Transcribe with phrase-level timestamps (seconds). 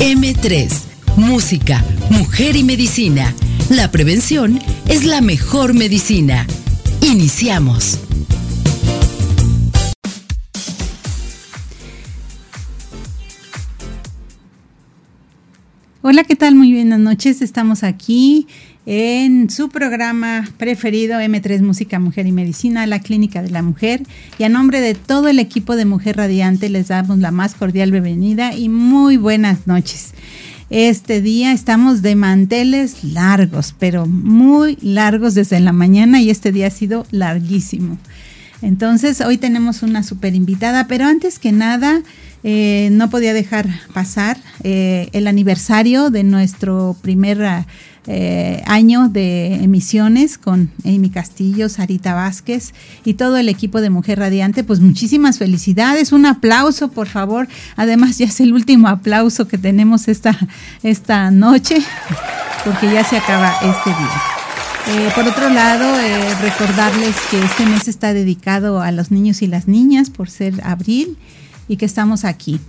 [0.00, 0.70] M3,
[1.16, 3.34] Música, Mujer y Medicina.
[3.68, 6.46] La prevención es la mejor medicina.
[7.02, 7.98] Iniciamos.
[16.00, 16.54] Hola, ¿qué tal?
[16.54, 17.42] Muy buenas noches.
[17.42, 18.48] Estamos aquí
[18.86, 24.02] en su programa preferido M3 Música, Mujer y Medicina, la Clínica de la Mujer.
[24.38, 27.90] Y a nombre de todo el equipo de Mujer Radiante les damos la más cordial
[27.90, 30.12] bienvenida y muy buenas noches.
[30.70, 36.68] Este día estamos de manteles largos, pero muy largos desde la mañana y este día
[36.68, 37.98] ha sido larguísimo.
[38.62, 42.02] Entonces, hoy tenemos una super invitada, pero antes que nada,
[42.42, 47.64] eh, no podía dejar pasar eh, el aniversario de nuestro primer
[48.06, 52.72] eh, año de emisiones con Amy Castillo, Sarita Vázquez
[53.04, 54.64] y todo el equipo de Mujer Radiante.
[54.64, 57.48] Pues muchísimas felicidades, un aplauso por favor.
[57.76, 60.36] Además ya es el último aplauso que tenemos esta,
[60.82, 61.82] esta noche
[62.64, 65.12] porque ya se acaba este día.
[65.14, 65.86] por otro lado,
[66.42, 71.16] recordarles que este mes está dedicado a los niños y las niñas por ser abril
[71.68, 72.60] y que estamos aquí.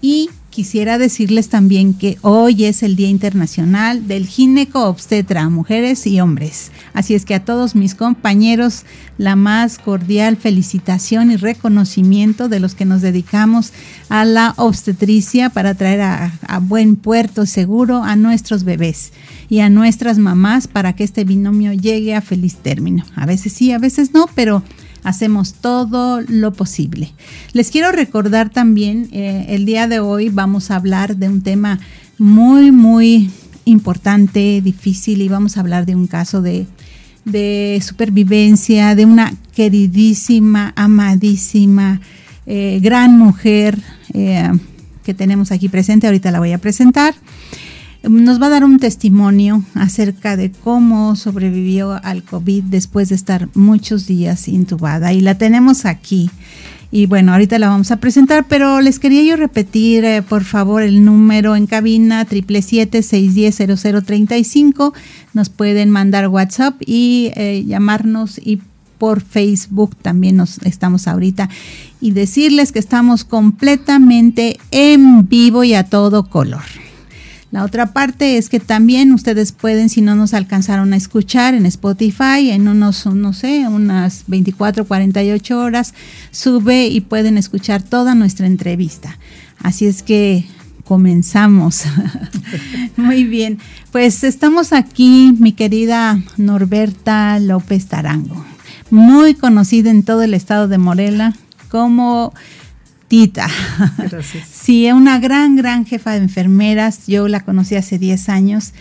[0.00, 6.20] Y quisiera decirles también que hoy es el Día Internacional del Gineco Obstetra, mujeres y
[6.20, 6.70] hombres.
[6.92, 8.84] Así es que a todos mis compañeros,
[9.18, 13.72] la más cordial felicitación y reconocimiento de los que nos dedicamos
[14.08, 19.12] a la obstetricia para traer a, a buen puerto seguro a nuestros bebés
[19.48, 23.04] y a nuestras mamás para que este binomio llegue a feliz término.
[23.16, 24.62] A veces sí, a veces no, pero
[25.04, 27.12] hacemos todo lo posible.
[27.52, 31.78] Les quiero recordar también, eh, el día de hoy vamos a hablar de un tema
[32.18, 33.30] muy, muy
[33.66, 36.66] importante, difícil, y vamos a hablar de un caso de,
[37.80, 42.00] supervivencia de una queridísima, amadísima,
[42.46, 43.78] eh, gran mujer
[44.12, 44.50] eh,
[45.04, 46.06] que tenemos aquí presente.
[46.06, 47.14] Ahorita la voy a presentar
[48.08, 53.48] nos va a dar un testimonio acerca de cómo sobrevivió al COVID después de estar
[53.54, 55.12] muchos días intubada.
[55.12, 56.30] Y la tenemos aquí.
[56.90, 60.82] Y bueno, ahorita la vamos a presentar, pero les quería yo repetir, eh, por favor,
[60.82, 64.92] el número en cabina, 777-610-0035.
[65.32, 68.60] Nos pueden mandar WhatsApp y eh, llamarnos y
[68.98, 71.48] por Facebook también nos estamos ahorita.
[72.00, 76.62] Y decirles que estamos completamente en vivo y a todo color.
[77.54, 81.66] La otra parte es que también ustedes pueden, si no nos alcanzaron a escuchar en
[81.66, 85.94] Spotify, en unos, no sé, unas 24, 48 horas,
[86.32, 89.20] sube y pueden escuchar toda nuestra entrevista.
[89.62, 90.46] Así es que
[90.82, 91.84] comenzamos.
[92.96, 93.60] Muy bien,
[93.92, 98.44] pues estamos aquí, mi querida Norberta López Tarango,
[98.90, 101.36] muy conocida en todo el estado de Morela
[101.68, 102.34] como
[103.14, 103.46] Tita.
[104.10, 104.48] Gracias.
[104.52, 107.06] Sí, una gran, gran jefa de enfermeras.
[107.06, 108.72] Yo la conocí hace 10 años.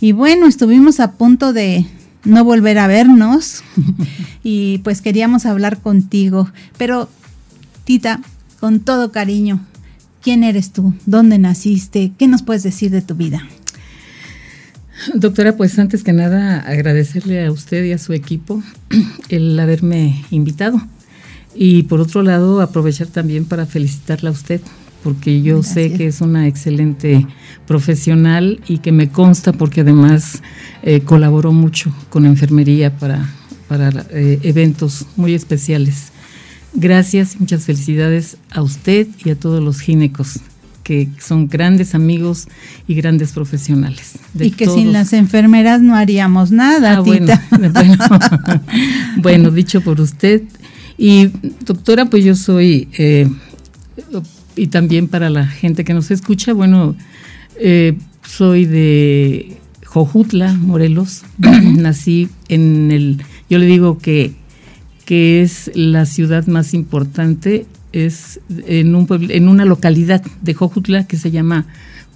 [0.00, 1.86] Y bueno, estuvimos a punto de
[2.24, 3.62] no volver a vernos.
[4.42, 6.50] y pues queríamos hablar contigo.
[6.76, 7.08] Pero,
[7.84, 8.20] Tita,
[8.58, 9.60] con todo cariño,
[10.22, 10.92] ¿quién eres tú?
[11.06, 12.10] ¿Dónde naciste?
[12.18, 13.46] ¿Qué nos puedes decir de tu vida?
[15.14, 18.60] Doctora, pues antes que nada agradecerle a usted y a su equipo
[19.28, 20.82] el haberme invitado
[21.60, 24.60] y por otro lado, aprovechar también para felicitarla a usted,
[25.02, 27.26] porque yo sé que es una excelente
[27.66, 30.40] profesional y que me consta porque además
[30.84, 33.28] eh, colaboró mucho con enfermería para,
[33.66, 36.12] para eh, eventos muy especiales.
[36.74, 40.38] Gracias, muchas felicidades a usted y a todos los ginecos
[40.84, 42.46] que son grandes amigos
[42.86, 44.12] y grandes profesionales.
[44.38, 47.44] Y que sin las enfermeras no haríamos nada, ah, tita.
[49.18, 50.44] bueno, dicho por usted,
[50.98, 51.30] y
[51.64, 53.30] doctora, pues yo soy, eh,
[54.56, 56.96] y también para la gente que nos escucha, bueno,
[57.60, 57.96] eh,
[58.26, 59.56] soy de
[59.86, 61.22] Jojutla, Morelos.
[61.38, 64.32] Nací en el, yo le digo que,
[65.04, 71.16] que es la ciudad más importante, es en, un en una localidad de Jojutla que
[71.16, 71.66] se llama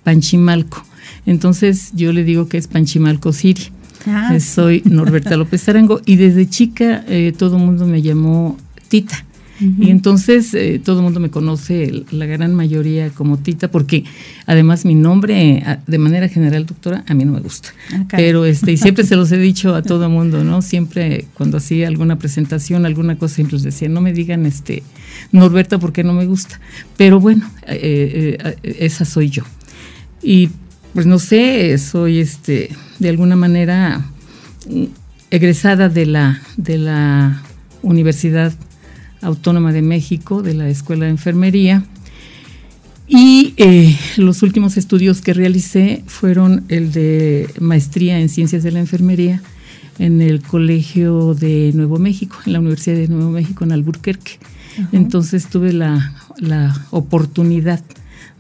[0.03, 0.85] Panchimalco.
[1.25, 3.71] Entonces yo le digo que es Panchimalco City.
[4.07, 4.37] Ah.
[4.41, 8.59] Soy Norberta López Arango y desde chica eh, todo el mundo me llamó
[8.93, 9.25] Tita.
[9.59, 14.05] Y entonces eh, todo el mundo me conoce, la gran mayoría como Tita, porque
[14.45, 17.71] además mi nombre, de manera general, doctora, a mí no me gusta.
[17.93, 20.61] Ah, Pero este, y siempre se los he dicho a todo el mundo, ¿no?
[20.61, 24.83] Siempre cuando hacía alguna presentación, alguna cosa, siempre les decía, no me digan este
[25.31, 26.61] Norberta porque no me gusta.
[26.99, 29.45] Pero bueno, eh, eh, esa soy yo.
[30.23, 30.51] Y
[30.93, 32.69] pues no sé, soy este,
[32.99, 34.05] de alguna manera
[34.69, 34.85] mm,
[35.31, 37.43] egresada de la, de la
[37.83, 38.53] Universidad
[39.23, 41.85] Autónoma de México, de la Escuela de Enfermería.
[43.09, 48.81] Y eh, los últimos estudios que realicé fueron el de maestría en ciencias de la
[48.81, 49.43] enfermería
[49.99, 54.39] en el Colegio de Nuevo México, en la Universidad de Nuevo México, en Albuquerque.
[54.93, 56.15] Entonces tuve la,
[56.91, 57.81] oportunidad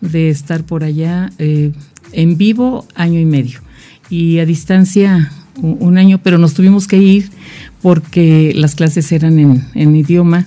[0.00, 1.72] de estar por allá eh,
[2.12, 3.60] en vivo año y medio
[4.10, 5.30] y a distancia
[5.60, 7.30] un año, pero nos tuvimos que ir
[7.82, 9.38] porque las clases eran
[9.74, 10.46] en, idioma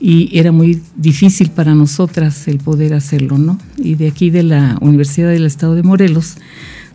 [0.00, 3.58] y era muy difícil para nosotras el poder hacerlo, ¿no?
[3.76, 6.36] Y de aquí de la Universidad del Estado de Morelos,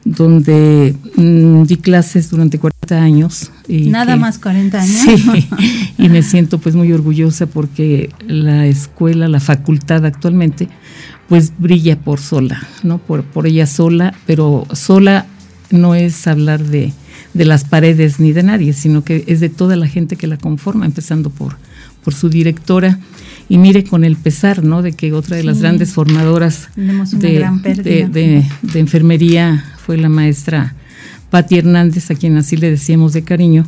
[0.04, 3.52] donde mm, di clases durante 40 años.
[3.68, 5.02] Y Nada más 40 años.
[5.06, 5.50] Sí,
[5.98, 10.70] y me siento pues muy orgullosa porque la escuela, la facultad actualmente,
[11.30, 12.98] pues brilla por sola, ¿no?
[12.98, 15.26] Por, por ella sola, pero sola
[15.70, 16.94] no es hablar de
[17.34, 20.38] de las paredes ni de nadie, sino que es de toda la gente que la
[20.38, 21.58] conforma, empezando por,
[22.04, 23.00] por su directora.
[23.50, 24.82] Y mire con el pesar, ¿no?
[24.82, 30.76] De que otra de las grandes formadoras de, de, enfermería fue la maestra
[31.30, 33.66] Patti Hernández, a quien así le decíamos de cariño,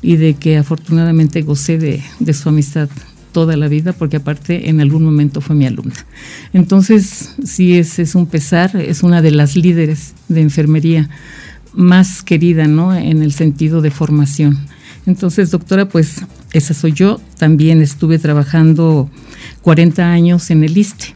[0.00, 2.88] y de que afortunadamente gocé de, de su amistad
[3.32, 5.94] toda la vida, porque aparte en algún momento fue mi alumna.
[6.52, 11.08] Entonces, sí, es, es un pesar, es una de las líderes de enfermería
[11.74, 12.94] más querida, ¿no?
[12.94, 14.58] En el sentido de formación.
[15.06, 16.22] Entonces, doctora, pues
[16.52, 17.20] esa soy yo.
[17.38, 19.10] También estuve trabajando
[19.62, 21.14] 40 años en el ISTE.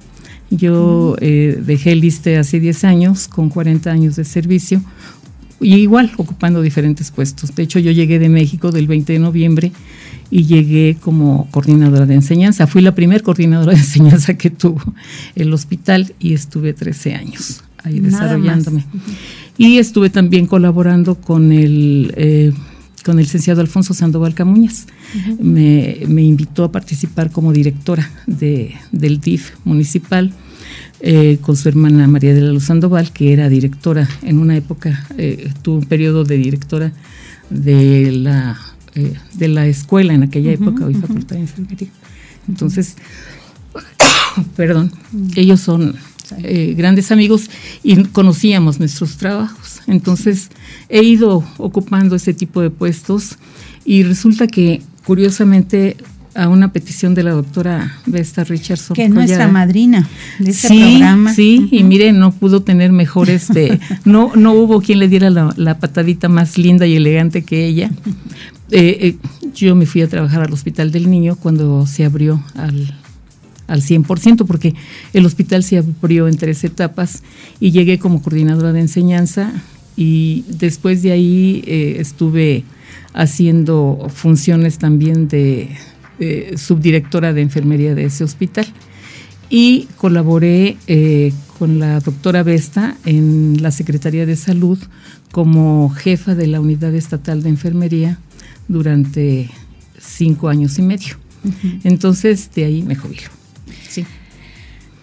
[0.51, 4.83] Yo eh, dejé el ISTE hace 10 años con 40 años de servicio
[5.61, 7.55] y igual ocupando diferentes puestos.
[7.55, 9.73] De hecho, yo llegué de México del 20 de noviembre
[10.31, 12.67] y llegué como coordinadora de enseñanza.
[12.67, 14.83] Fui la primera coordinadora de enseñanza que tuvo
[15.35, 18.85] el hospital y estuve 13 años ahí desarrollándome.
[19.59, 22.53] Y estuve también colaborando con el, eh,
[23.05, 24.87] con el licenciado Alfonso Sandoval Camuñas.
[25.41, 30.33] me, invitó a participar como directora de, del DIF municipal.
[31.05, 35.05] Eh, con su hermana María de la Luz Sandoval, que era directora en una época,
[35.19, 36.93] eh, tuvo un periodo de directora
[37.51, 38.57] de la,
[39.35, 41.89] de la escuela en aquella época, hoy Facultad de Enfermería.
[42.49, 42.97] Entonces,
[44.57, 44.93] perdón,
[45.35, 45.97] ellos son
[46.43, 47.51] eh, grandes amigos
[47.83, 49.81] y conocíamos nuestros trabajos.
[49.87, 50.49] Entonces
[50.89, 53.39] he ido ocupando ese tipo de puestos
[53.85, 55.97] y resulta que curiosamente
[56.35, 58.95] a una petición de la doctora Vesta Richardson.
[58.95, 60.09] Que es nuestra madrina
[60.39, 61.35] de este programa.
[61.35, 65.79] Sí, y mire, no pudo tener mejores, este, no, no hubo quien le diera la,
[65.79, 67.91] patadita más linda y elegante que ella.
[68.71, 69.17] Eh, eh,
[69.55, 72.95] yo me fui a trabajar al Hospital del Niño cuando se abrió al,
[73.73, 74.75] al 100%, porque
[75.15, 77.23] el hospital se abrió en tres etapas
[77.59, 79.51] y llegué como coordinadora de enseñanza
[79.97, 82.65] y después de ahí eh, estuve
[83.15, 85.71] haciendo funciones también de,
[86.57, 88.67] subdirectora de enfermería de ese hospital
[89.51, 94.79] y colaboré eh, con la doctora Vesta en la Secretaría de Salud
[95.33, 98.19] como jefa de la Unidad Estatal de Enfermería
[98.69, 99.51] durante
[99.99, 101.17] cinco años y medio.
[101.83, 103.42] Entonces, de ahí me jubilo.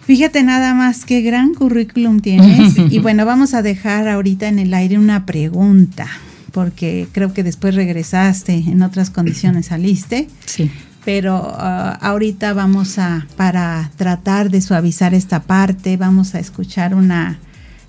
[0.06, 2.76] Fíjate nada más qué gran currículum tienes.
[2.90, 6.06] y bueno, vamos a dejar ahorita en el aire una pregunta,
[6.52, 10.28] porque creo que después regresaste, en otras condiciones saliste.
[10.46, 10.70] Sí.
[11.04, 17.38] Pero ah, ahorita vamos a, para tratar de suavizar esta parte, vamos a escuchar una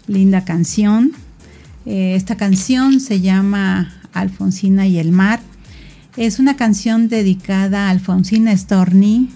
[0.08, 1.12] linda canción.
[1.86, 5.40] Eh, esta canción se llama Alfonsina y el mar.
[6.18, 9.30] Es una canción dedicada a Alfonsina Storni,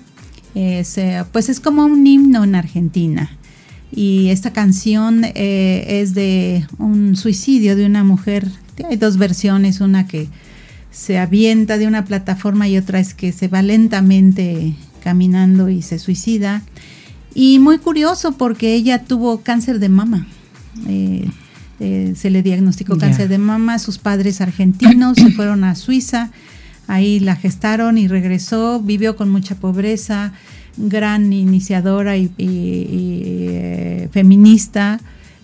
[0.56, 3.30] es, eh, pues es como un himno en Argentina.
[3.92, 8.48] Y esta canción eh, es de un suicidio de una mujer.
[8.90, 10.28] Hay dos versiones, una que
[10.92, 16.00] se avienta de una plataforma y otra es que se va lentamente caminando y se
[16.00, 16.64] suicida.
[17.34, 20.26] Y muy curioso porque ella tuvo cáncer de mama.
[20.88, 21.28] Eh,
[22.16, 26.32] se le diagnosticó cáncer de mama, sus padres argentinos se fueron a Suiza
[26.88, 30.34] Ahí la gestaron y regresó, vivió con mucha pobreza,
[30.78, 35.00] gran iniciadora y, eh, feminista,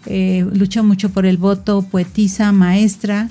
[0.05, 3.29] eh, luchó mucho por el voto, poetisa, maestra.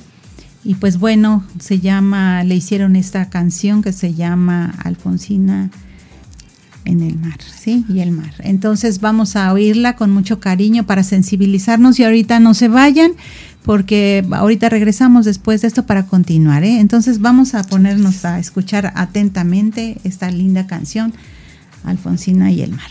[0.62, 5.70] Y pues bueno, se llama, le hicieron esta canción que se llama Alfonsina
[6.84, 7.84] en el mar, ¿sí?
[7.88, 8.34] Y el mar.
[8.40, 13.12] Entonces vamos a oírla con mucho cariño para sensibilizarnos y ahorita no se vayan
[13.64, 16.80] porque ahorita regresamos después de esto para continuar, ¿eh?
[16.80, 21.12] Entonces vamos a ponernos a escuchar atentamente esta linda canción,
[21.84, 22.90] Alfonsina y el mar.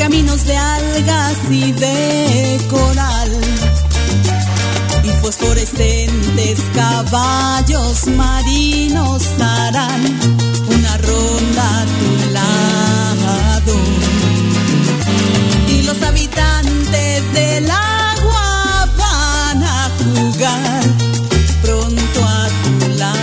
[0.00, 2.19] caminos de algas y de
[5.70, 10.02] fosforescentes caballos marinos harán
[10.66, 13.74] una ronda a tu lado.
[15.68, 20.82] Y los habitantes del agua van a jugar
[21.62, 23.18] pronto a tu lado.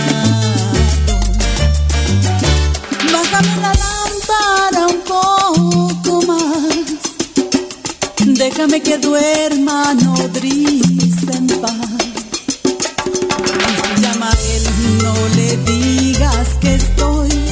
[3.12, 6.74] Bájame la lámpara un poco más.
[8.26, 10.77] Déjame que duerma nodriza
[15.02, 17.47] no le digas que estoy.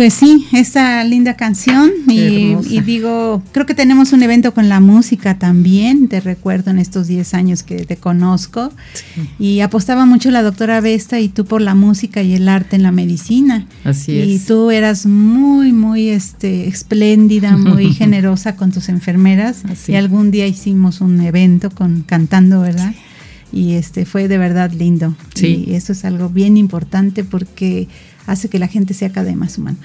[0.00, 4.80] Pues sí, esta linda canción y, y, digo, creo que tenemos un evento con la
[4.80, 9.28] música también, te recuerdo en estos 10 años que te conozco sí.
[9.38, 12.82] y apostaba mucho la doctora Vesta y tú por la música y el arte en
[12.82, 13.66] la medicina.
[13.84, 14.26] Así es.
[14.26, 19.92] Y tú eras muy, muy este, espléndida, muy generosa con tus enfermeras Así.
[19.92, 22.94] y algún día hicimos un evento con cantando, ¿verdad?
[23.52, 25.14] Y este fue de verdad lindo.
[25.34, 25.66] Sí.
[25.66, 27.86] Y eso es algo bien importante porque
[28.30, 29.78] hace que la gente sea cada vez más humana.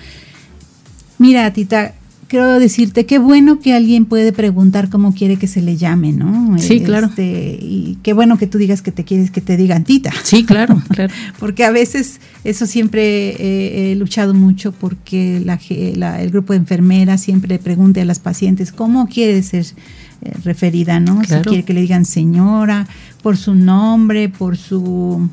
[1.18, 1.94] Mira, Tita,
[2.28, 6.58] quiero decirte qué bueno que alguien puede preguntar cómo quiere que se le llame, ¿no?
[6.58, 7.10] Sí, este, claro.
[7.18, 10.12] Y qué bueno que tú digas que te quieres que te digan Tita.
[10.24, 11.14] Sí, claro, claro.
[11.40, 15.60] porque a veces eso siempre eh, he luchado mucho porque la,
[15.96, 19.66] la, el grupo de enfermeras siempre pregunte a las pacientes cómo quiere ser
[20.22, 21.20] eh, referida, ¿no?
[21.22, 21.44] Claro.
[21.44, 22.88] Si quiere que le digan señora,
[23.22, 25.30] por su nombre, por su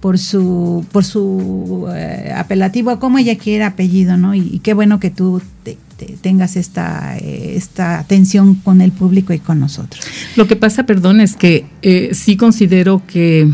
[0.00, 4.34] por su por su eh, apelativo, como ella quiera apellido, ¿no?
[4.34, 8.92] Y, y qué bueno que tú te, te tengas esta, eh, esta atención con el
[8.92, 10.02] público y con nosotros.
[10.36, 13.52] Lo que pasa, perdón, es que eh, sí considero que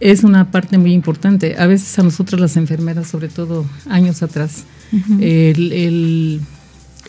[0.00, 1.56] es una parte muy importante.
[1.58, 5.22] A veces a nosotros las enfermeras, sobre todo años atrás, uh -huh.
[5.22, 6.40] el, el,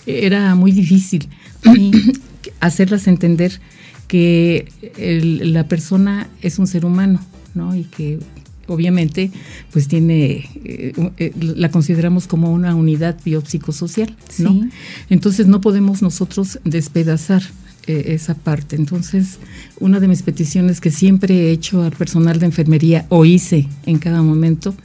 [0.05, 1.27] era muy difícil
[1.63, 1.91] sí.
[2.61, 3.59] hacerlas entender
[4.07, 7.19] que el, la persona es un ser humano,
[7.53, 7.75] ¿no?
[7.75, 8.19] Y que
[8.67, 9.31] obviamente
[9.71, 14.51] pues tiene eh, eh, la consideramos como una unidad biopsicosocial ¿no?
[14.51, 14.69] Sí.
[15.09, 17.43] entonces no podemos nosotros despedazar
[17.87, 19.39] eh, esa parte entonces
[19.79, 23.99] una de mis peticiones que siempre he hecho al personal de enfermería o hice en
[23.99, 24.75] cada momento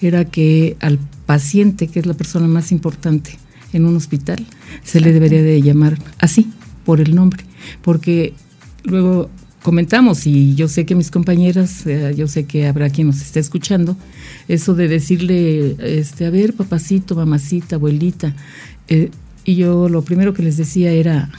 [0.00, 3.38] era que al paciente que es la persona más importante
[3.72, 4.44] en un hospital
[4.84, 6.50] se le debería de llamar así
[6.84, 7.44] por el nombre
[7.80, 8.34] porque
[8.84, 9.30] luego
[9.62, 13.40] comentamos y yo sé que mis compañeras, eh, yo sé que habrá quien nos esté
[13.40, 13.96] escuchando,
[14.48, 18.34] eso de decirle, este, a ver, papacito, mamacita, abuelita,
[18.88, 19.10] eh,
[19.44, 21.30] y yo lo primero que les decía era,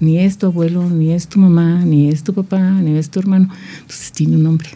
[0.00, 3.20] ni es tu abuelo, ni es tu mamá, ni es tu papá, ni es tu
[3.20, 3.48] hermano,
[3.80, 4.68] entonces tiene un nombre.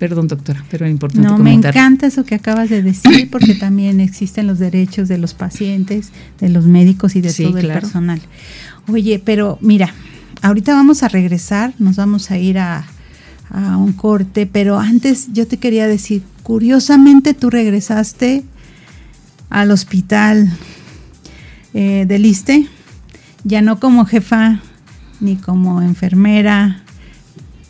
[0.00, 1.72] Perdón, doctora, pero era importante No, comentar.
[1.72, 6.10] me encanta eso que acabas de decir, porque también existen los derechos de los pacientes,
[6.40, 7.68] de los médicos y de sí, todo claro.
[7.68, 8.20] el personal.
[8.88, 9.94] Oye, pero mira,
[10.46, 12.86] ahorita vamos a regresar, nos vamos a ir a,
[13.50, 18.42] un corte, pero antes yo te quería decir, curiosamente tú regresaste
[19.50, 20.50] al hospital
[21.72, 22.66] eh, del ISTE,
[23.44, 24.60] ya no como jefa
[25.20, 26.82] ni como enfermera,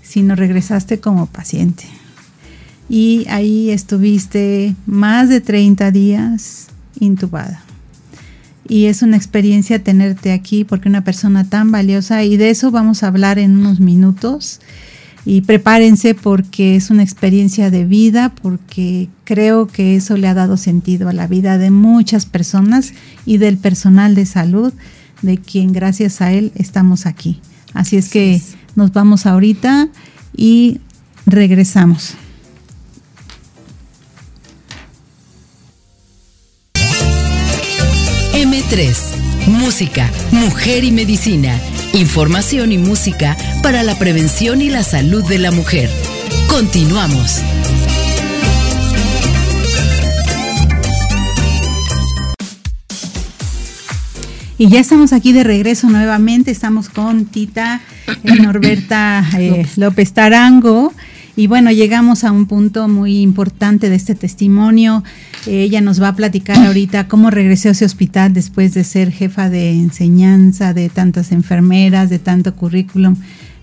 [0.03, 1.85] sino regresaste como paciente.
[2.89, 6.69] y ahí estuviste más de 30 días
[7.01, 7.66] intubada.
[8.69, 13.03] Y es una experiencia tenerte aquí porque una persona tan valiosa y de eso vamos
[13.03, 14.61] a hablar en unos minutos.
[15.25, 20.57] Y prepárense porque es una experiencia de vida, porque creo que eso le ha dado
[20.57, 22.93] sentido a la vida de muchas personas
[23.25, 24.73] y del personal de salud,
[25.23, 27.41] de quien gracias a él estamos aquí.
[27.75, 28.41] Así es que
[28.77, 29.89] nos vamos ahorita
[30.37, 30.81] y
[31.27, 32.15] regresamos.
[38.37, 41.59] M3, Música, Mujer y Medicina.
[41.95, 45.89] Información y música para la prevención y la salud de la mujer.
[46.47, 47.41] Continuamos.
[54.59, 60.93] Y ya estamos aquí de regreso nuevamente, estamos con Tita eh, Norberta eh, López Tarango.
[61.37, 65.05] Y bueno, llegamos a un punto muy importante de este testimonio.
[65.47, 69.51] ella nos va a platicar ahorita cómo regresó a ese hospital después de ser jefa
[69.51, 73.17] de enseñanza, de tantas enfermeras, de tanto currículum.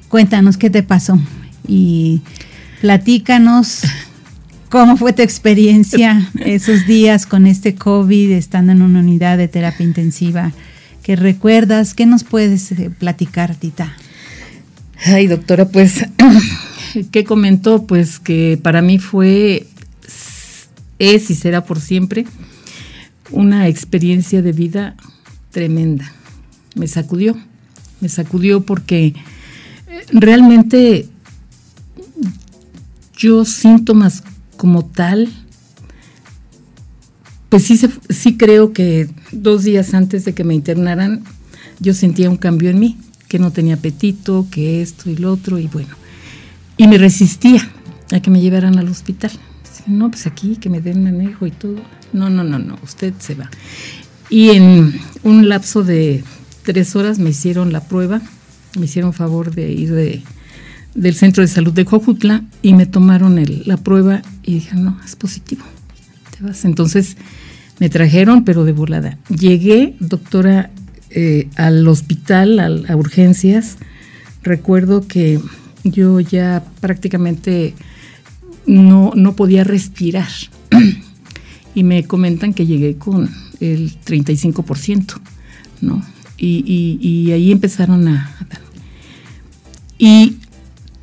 [0.08, 1.20] Cuéntanos qué te pasó
[1.68, 2.22] y
[2.82, 3.82] platícanos
[4.70, 9.84] cómo fue tu experiencia esos días con este COVID, estando en una unidad de terapia
[9.84, 10.52] intensiva.
[11.02, 11.96] ¿Qué recuerdas?
[11.96, 13.94] ¿Qué nos puedes eh, platicar, Tita?
[15.06, 16.06] Ay, doctora, pues,
[17.12, 17.86] ¿qué comentó?
[17.86, 19.68] Pues que para mí fue,
[21.00, 22.26] es y será por siempre
[23.32, 24.96] una experiencia de vida
[25.52, 26.12] tremenda.
[26.76, 27.38] Me sacudió,
[28.02, 29.08] me sacudió porque
[29.88, 31.08] eh, realmente
[33.16, 34.24] yo síntomas
[34.58, 35.32] como tal,
[37.50, 41.24] pues sí, sí creo que dos días antes de que me internaran,
[41.80, 42.98] yo sentía un cambio en mí,
[43.28, 45.96] que no tenía apetito, que esto y lo otro, y bueno,
[46.84, 47.66] y me resistía
[48.12, 49.32] a que me llevaran al hospital.
[49.88, 51.78] No, pues aquí, que me den manejo y todo.
[52.12, 53.50] No, no, no, no, usted se va.
[54.30, 56.26] Y en un lapso de
[56.64, 58.22] tres horas me hicieron la prueba,
[58.78, 60.24] me hicieron favor de ir de,
[60.94, 65.16] del centro de salud de Jojutla y me tomaron la prueba y dijeron, no, es
[65.16, 65.64] positivo,
[66.38, 66.66] te vas.
[66.66, 67.16] Entonces
[67.80, 69.18] me trajeron, pero de volada.
[69.30, 70.70] Llegué, doctora,
[71.12, 73.78] eh, al hospital, a, urgencias.
[74.42, 75.40] Recuerdo que
[75.84, 77.74] yo ya prácticamente
[78.66, 80.30] no, no podía respirar.
[81.76, 85.20] y me comentan que llegué con el 35%,
[85.82, 86.04] ¿no?
[86.38, 88.36] Y, y, ahí empezaron a,
[89.98, 90.36] Y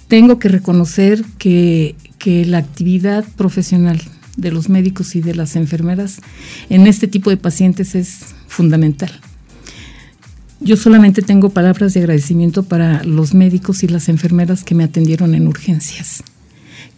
[0.06, 4.02] tengo que reconocer que, que la actividad profesional
[4.36, 6.20] de los médicos y de las enfermeras
[6.68, 9.10] en este tipo de pacientes es fundamental.
[10.61, 15.35] Yo solamente tengo palabras de agradecimiento para los médicos y las enfermeras que me atendieron
[15.35, 16.23] en urgencias.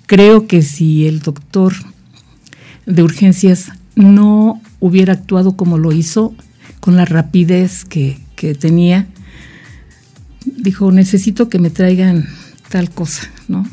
[0.07, 1.73] Creo que si el doctor
[2.87, 6.35] de urgencias no hubiera actuado como lo hizo,
[6.81, 8.19] con la rapidez que,
[8.59, 9.07] tenía,
[10.45, 12.27] dijo, necesito que me traigan
[12.69, 13.65] tal cosa, ¿no?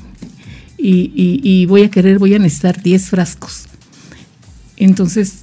[0.77, 3.65] y, voy a querer, voy a necesitar 10 frascos.
[4.77, 5.39] Entonces,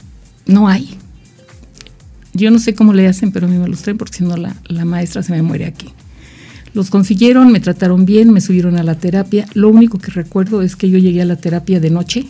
[0.47, 0.97] no hay.
[2.37, 4.37] Yo no sé cómo le hacen, pero a mí me los traen porque si no
[4.37, 5.89] la, la maestra se me muere aquí.
[6.75, 9.47] Los consiguieron, me trataron bien, me subieron a la terapia.
[9.55, 12.27] Lo único que recuerdo es que yo llegué a la terapia de noche.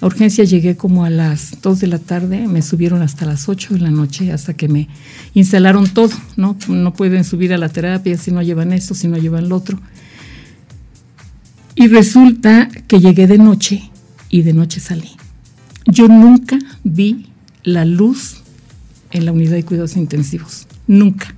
[0.00, 3.74] A urgencia llegué como a las 2 de la tarde, me subieron hasta las 8
[3.74, 4.88] de la noche, hasta que me
[5.32, 6.56] instalaron todo, ¿no?
[6.68, 9.78] No pueden subir a la terapia si no llevan esto, si no llevan lo otro.
[11.76, 13.90] Y resulta que llegué de noche
[14.28, 15.12] y de noche salí.
[15.86, 17.26] Yo nunca vi
[17.62, 18.42] la luz
[19.16, 20.66] en la unidad de cuidados intensivos.
[20.86, 21.34] Nunca,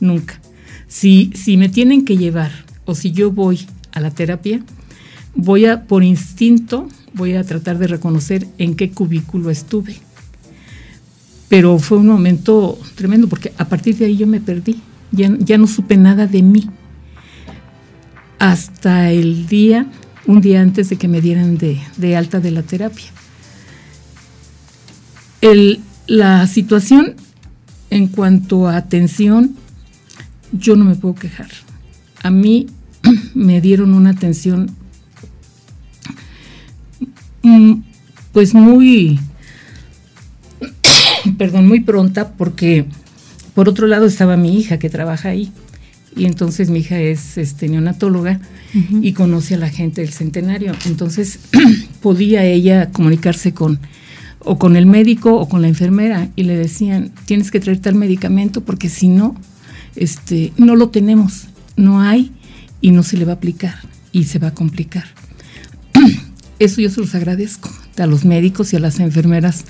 [0.00, 0.40] nunca.
[0.88, 2.52] Si, si me tienen que llevar
[2.84, 4.62] o si yo voy a la terapia,
[5.34, 9.96] voy a, por instinto, voy a tratar de reconocer en qué cubículo estuve.
[11.48, 14.80] Pero fue un momento tremendo porque a partir de ahí yo me perdí.
[15.12, 16.68] Ya, ya no supe nada de mí
[18.38, 19.86] hasta el día,
[20.26, 23.06] un día antes de que me dieran de, alta de la terapia.
[26.06, 27.14] La situación
[27.90, 29.54] en cuanto a atención,
[30.52, 31.48] yo no me puedo quejar.
[32.22, 32.66] A mí
[33.34, 34.70] me dieron una atención
[37.42, 37.74] mm,
[38.32, 39.20] pues muy,
[41.38, 42.86] perdón, muy pronta porque
[43.54, 45.52] por otro lado estaba mi hija que trabaja ahí
[46.16, 48.40] y entonces mi hija es este, neonatóloga
[49.00, 50.72] y conoce a la gente del centenario.
[50.86, 51.38] Entonces
[52.02, 53.78] podía ella comunicarse con
[54.44, 57.94] o con el médico o con la enfermera y le decían, tienes que traer tal
[57.94, 59.34] medicamento porque si no,
[59.96, 62.32] este, no lo tenemos, no hay
[62.80, 63.74] y no se le va a aplicar
[64.12, 65.04] y se va a complicar.
[66.58, 69.64] eso yo se los agradezco a los médicos y a las enfermeras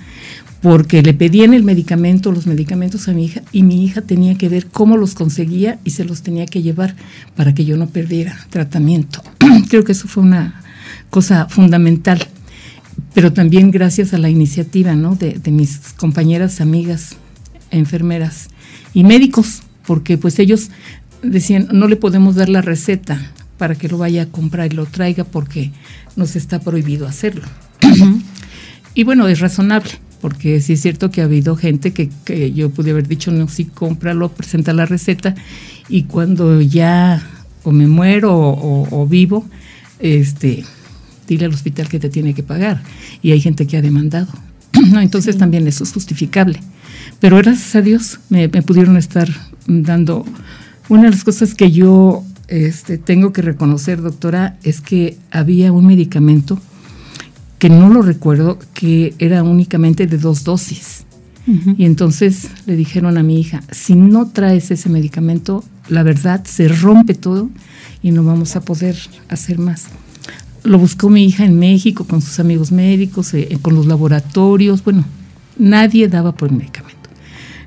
[0.61, 4.49] porque le pedían el medicamento, los medicamentos a mi hija y mi hija tenía que
[4.49, 6.97] ver cómo los conseguía y se los tenía que llevar
[7.37, 9.23] para que yo no perdiera tratamiento.
[9.69, 10.63] Creo que eso fue una
[11.11, 12.27] cosa fundamental,
[13.14, 15.14] pero también gracias a la iniciativa ¿no?
[15.14, 17.16] de, mis compañeras, amigas,
[17.70, 18.48] enfermeras
[18.92, 20.70] y médicos, porque pues ellos
[21.22, 24.85] decían, no le podemos dar la receta para que lo vaya a comprar y lo
[24.87, 25.70] traiga porque
[26.16, 27.44] nos está prohibido hacerlo.
[28.94, 32.90] y bueno, es razonable, porque sí es cierto que ha habido gente que, yo pude
[32.90, 35.35] haber dicho, no, sí, cómpralo, presenta la receta,
[35.88, 37.22] y cuando ya
[37.62, 39.46] o me muero o, vivo,
[39.98, 40.64] este,
[41.27, 42.83] dile al hospital que te tiene que pagar.
[43.23, 44.29] Y hay gente que ha demandado.
[44.91, 46.61] no, entonces también eso es justificable.
[47.21, 49.29] Pero gracias a Dios me, pudieron estar
[49.67, 50.25] dando.
[50.89, 55.87] Una de las cosas que yo este, tengo que reconocer, doctora, es que había un
[55.87, 56.61] medicamento
[57.59, 61.05] que no lo recuerdo, que era únicamente de dos dosis.
[61.77, 66.69] Y entonces le dijeron a mi hija, si no traes ese medicamento, la verdad se
[66.69, 67.51] rompe todo
[68.03, 68.97] y no vamos a poder
[69.29, 69.89] hacer más.
[70.64, 75.05] Lo buscó mi hija en México con sus amigos médicos, eh, con los laboratorios, bueno,
[75.59, 77.11] nadie daba por el medicamento.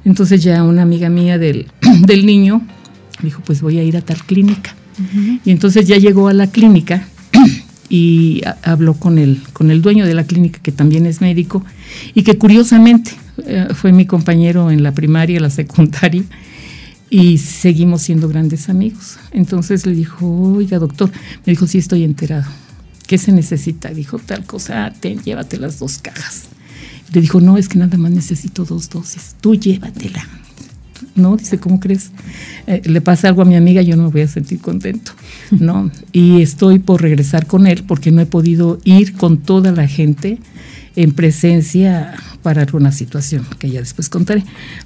[0.03, 1.67] Entonces ya una amiga mía del,
[2.05, 2.61] del niño
[3.21, 4.75] dijo, pues voy a ir a tal clínica.
[5.45, 7.07] Y entonces ya llegó a la clínica
[7.89, 11.63] y habló con el, con el dueño de la clínica, que también es médico,
[12.15, 13.11] y que curiosamente
[13.45, 16.23] eh, fue mi compañero en la primaria, la secundaria,
[17.11, 19.17] y seguimos siendo grandes amigos.
[19.31, 21.11] Entonces le dijo, oiga doctor,
[21.45, 22.47] me dijo, sí estoy enterado.
[23.07, 23.89] ¿Qué se necesita?
[23.89, 26.49] Dijo, tal cosa, ten, llévate las dos cajas.
[27.13, 30.27] Le dijo, no, es que nada más necesito dos dosis, tú llévatela.
[31.17, 31.35] ¿no?
[31.35, 32.11] Dice, ¿cómo crees?
[32.67, 35.11] Eh, le pasa algo a mi amiga, yo no me voy a sentir contento,
[35.51, 35.91] ¿no?
[36.11, 40.39] Y estoy por regresar con él porque no he podido ir con toda la gente
[40.95, 44.43] en presencia para alguna situación que ya después contaré.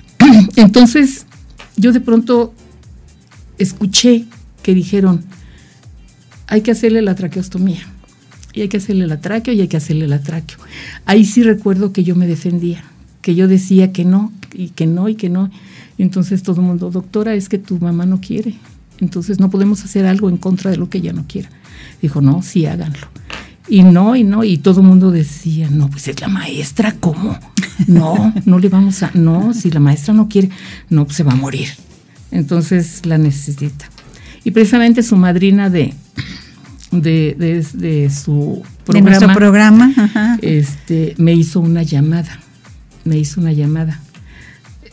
[0.56, 1.26] Entonces,
[1.76, 2.54] yo de pronto
[3.58, 4.26] escuché
[4.64, 5.24] que dijeron,
[6.48, 7.88] hay que hacerle la traqueostomía,
[8.54, 10.58] y hay que hacerle la tráqueo y hay que hacerle la tráqueo.
[11.06, 12.84] Ahí sí recuerdo que yo me defendía,
[13.22, 15.50] que yo decía que no, y que no, y que no.
[15.98, 18.56] Entonces todo el mundo, doctora, es que tu mamá no quiere.
[19.00, 21.50] Entonces no podemos hacer algo en contra de lo que ella no quiera.
[22.02, 23.08] Dijo, no, sí, háganlo.
[23.68, 27.40] Y no, y no, y todo el mundo decía, no, pues es la maestra, ¿cómo?
[27.88, 30.50] No, no le vamos a, no, si la maestra no quiere,
[30.90, 31.70] no, pues se va a morir.
[32.32, 33.90] Entonces la necesita.
[34.44, 35.94] Y precisamente su madrina de,
[36.92, 42.40] de, su programa, de nuestro programa Este, me hizo una llamada,
[43.06, 44.02] me hizo una llamada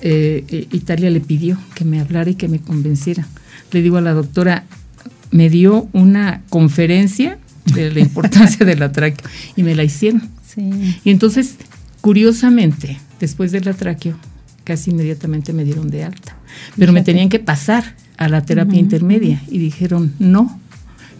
[0.00, 3.26] eh, eh, Italia le pidió que me hablara y que me convenciera.
[3.72, 4.64] Le digo a la doctora,
[5.30, 7.38] me dio una conferencia
[7.74, 10.28] de la importancia del atraqueo y me la hicieron.
[11.04, 11.54] Y entonces,
[12.00, 14.16] curiosamente, después del atraqueo,
[14.64, 16.36] casi inmediatamente me dieron de alta.
[16.76, 20.58] Pero me tenían que pasar a la terapia intermedia y dijeron, no,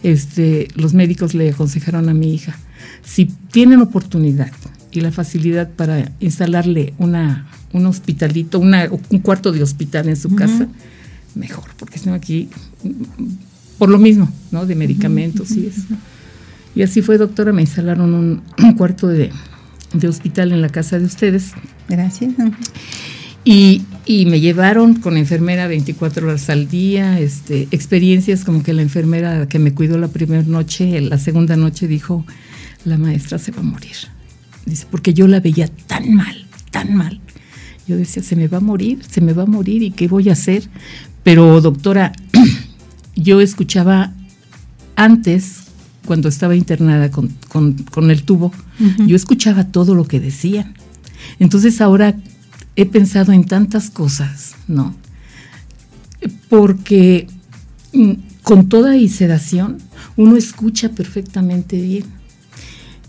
[0.03, 2.57] este, los médicos le aconsejaron a mi hija,
[3.03, 4.51] si tienen oportunidad
[4.91, 10.35] y la facilidad para instalarle una un hospitalito, una, un cuarto de hospital en su
[10.35, 10.67] casa,
[11.35, 12.49] mejor, porque estoy aquí
[13.77, 14.65] por lo mismo, ¿no?
[14.65, 15.83] De medicamentos y eso.
[16.75, 18.41] Y así fue, doctora, me instalaron un,
[18.75, 19.31] cuarto de,
[20.07, 21.51] hospital en la casa de ustedes.
[21.87, 22.33] Gracias.
[23.43, 28.81] Y, y, me llevaron con enfermera 24 horas al día, este, experiencias como que la
[28.81, 32.25] enfermera que me cuidó la primera noche, la segunda noche dijo,
[32.85, 33.95] la maestra se va a morir.
[34.65, 37.21] Dice, porque yo la veía tan mal, tan mal,
[37.87, 40.29] yo decía, se me va a morir, se me va a morir y qué voy
[40.29, 40.63] a hacer.
[41.21, 42.11] Pero doctora,
[43.15, 44.11] yo escuchaba
[44.95, 45.65] antes,
[46.07, 48.51] cuando estaba internada con, el tubo,
[49.05, 50.73] yo escuchaba todo lo que decían.
[51.37, 52.15] Entonces ahora
[52.81, 54.95] he pensado en tantas cosas, ¿no?
[56.47, 57.27] Porque
[57.93, 58.13] mm,
[58.43, 59.79] con toda y sedación
[60.15, 62.05] uno escucha perfectamente bien.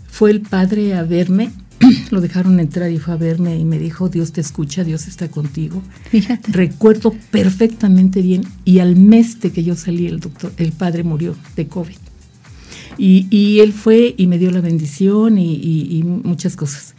[0.09, 1.51] Fue el padre a verme
[2.11, 5.29] lo dejaron entrar y fue a verme y me dijo, Dios te escucha, Dios está
[5.29, 5.81] contigo.
[6.09, 6.51] Fíjate.
[6.51, 11.35] Recuerdo perfectamente bien y al mes de que yo salí, el doctor, el padre murió
[11.55, 11.95] de COVID.
[12.97, 16.93] Y, él fue y me dio la bendición y, y muchas cosas.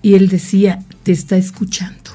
[0.00, 2.10] Y él decía, te está escuchando.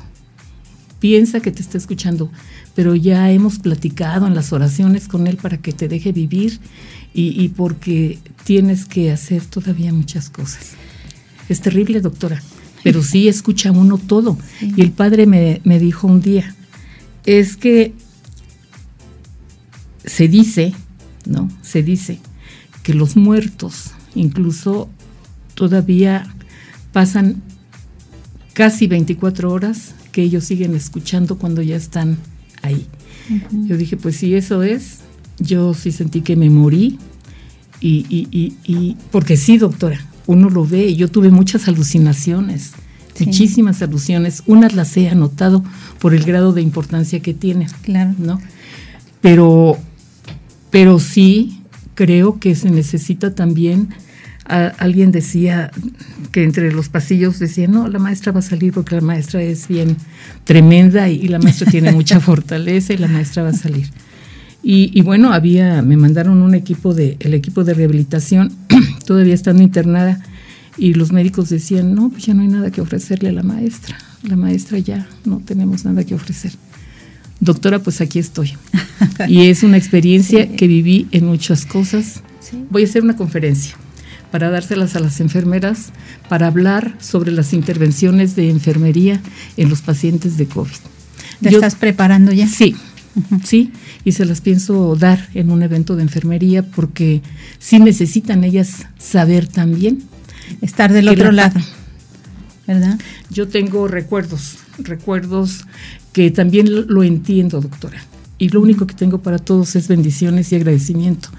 [1.00, 2.32] Piensa que te está escuchando,
[2.76, 6.60] pero ya hemos platicado en las oraciones con él para que te deje vivir
[7.14, 10.72] y, y porque tienes que hacer todavía muchas cosas.
[11.50, 12.42] Es terrible, doctora,
[12.84, 14.38] pero sí escucha uno todo.
[14.62, 16.56] Y el padre me, dijo un día,
[17.26, 17.94] es que
[20.06, 20.74] se dice,
[21.26, 21.50] ¿no?
[21.62, 22.20] Se dice
[22.84, 24.90] que los muertos incluso
[25.54, 26.34] todavía
[26.94, 27.42] pasan
[28.58, 32.18] casi 24 horas que ellos siguen escuchando cuando ya están
[32.64, 32.88] ahí.
[33.52, 35.02] Yo dije, pues si eso es,
[35.38, 36.98] yo sí sentí que me morí
[37.82, 42.72] y, y, y, porque sí, doctora, uno lo ve, yo tuve muchas alucinaciones,
[43.20, 45.64] muchísimas alusiones, unas las he anotado
[46.00, 48.16] por el grado de importancia que tiene, claro.
[48.18, 48.42] ¿no?
[49.22, 49.78] Pero,
[50.72, 51.62] pero sí
[51.94, 53.90] creo que se necesita también
[54.48, 55.72] alguien decía
[56.32, 59.68] que entre los pasillos decía, no, la maestra va a salir porque la maestra es
[59.68, 59.98] bien
[60.46, 63.88] tremenda y, la maestra tiene mucha fortaleza y la maestra va a salir.
[64.64, 68.52] Y, bueno, había, me mandaron un equipo de, el equipo de rehabilitación,
[69.06, 70.22] todavía estando internada,
[70.78, 73.98] y los médicos decían, no, pues ya no hay nada que ofrecerle a la maestra,
[74.24, 76.52] la maestra ya no tenemos nada que ofrecer.
[77.40, 78.58] Doctora, pues aquí estoy.
[79.30, 82.22] y es una experiencia que viví en muchas cosas.
[82.70, 83.78] Voy a hacer una conferencia
[84.32, 85.92] para dárselas a las enfermeras,
[86.30, 89.22] para hablar sobre las intervenciones de enfermería
[89.56, 90.72] en los pacientes de COVID.
[91.42, 92.48] ¿Te estás preparando ya?
[92.48, 92.76] Sí,
[93.44, 93.72] sí,
[94.04, 97.22] y se las pienso dar en un evento de enfermería porque
[97.60, 100.04] sí necesitan ellas saber también.
[100.62, 101.60] Estar del otro lado,
[102.66, 102.98] ¿verdad?
[103.30, 105.66] Yo tengo recuerdos, recuerdos
[106.14, 108.02] que también lo entiendo, doctora.
[108.38, 111.30] Y lo único que tengo para todos es bendiciones y agradecimiento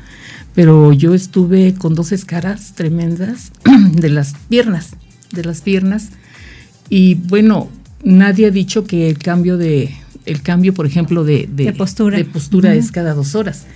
[0.59, 3.53] pero yo estuve con dos escaras tremendas
[3.93, 4.97] de las piernas,
[5.31, 6.09] de las piernas,
[6.91, 7.69] y bueno,
[8.03, 9.95] nadie ha dicho que el cambio de,
[10.27, 13.67] el cambio, por ejemplo, de, postura, de postura es cada dos horas.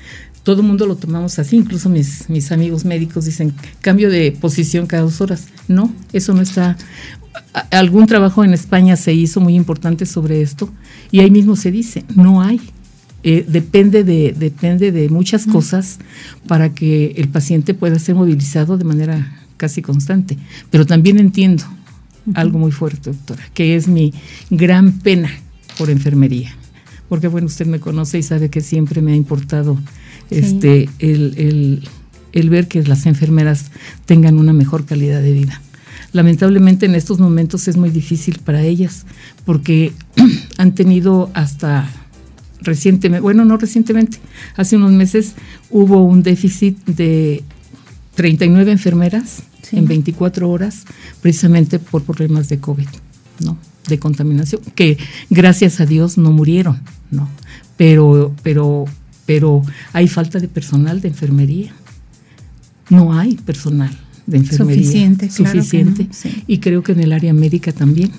[0.42, 4.88] Todo el mundo lo tomamos así, incluso mis, mis amigos médicos dicen cambio de posición
[4.88, 5.50] cada dos horas.
[5.68, 6.76] No, eso no está.
[7.70, 10.68] Algún trabajo en España se hizo muy importante sobre esto
[11.12, 12.60] y ahí mismo se dice, no hay
[13.22, 15.98] eh, depende, de, depende de muchas cosas
[16.46, 20.36] para que el paciente pueda ser movilizado de manera casi constante.
[20.70, 21.64] Pero también entiendo
[22.34, 24.12] algo muy fuerte, doctora, que es mi
[24.50, 25.30] gran pena
[25.78, 26.54] por enfermería.
[27.08, 29.78] Porque bueno, usted me conoce y sabe que siempre me ha importado
[30.30, 31.82] este, el,
[32.32, 33.70] el ver que las enfermeras
[34.06, 35.60] tengan una mejor calidad de vida
[36.12, 39.06] lamentablemente en estos momentos es muy difícil para ellas
[39.44, 39.92] porque
[40.58, 41.88] han tenido hasta
[42.62, 44.18] recientemente, bueno, no recientemente,
[44.56, 45.34] hace unos meses
[45.70, 47.42] hubo un déficit de
[48.14, 50.84] 39 enfermeras en 24 horas,
[51.20, 52.88] precisamente por problemas de COVID,
[53.40, 53.56] ¿no?
[53.88, 54.98] De contaminación, que
[55.30, 57.28] gracias a Dios no murieron, ¿no?
[57.76, 58.84] Pero, pero,
[59.26, 61.72] pero hay falta de personal de enfermería.
[62.90, 63.96] No hay personal
[64.26, 66.08] de enfermería suficiente, suficiente
[66.46, 68.12] y creo que en el área médica también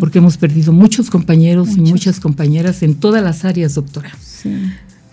[0.00, 4.10] porque hemos perdido muchos compañeros y muchas compañeras en todas las áreas, doctora.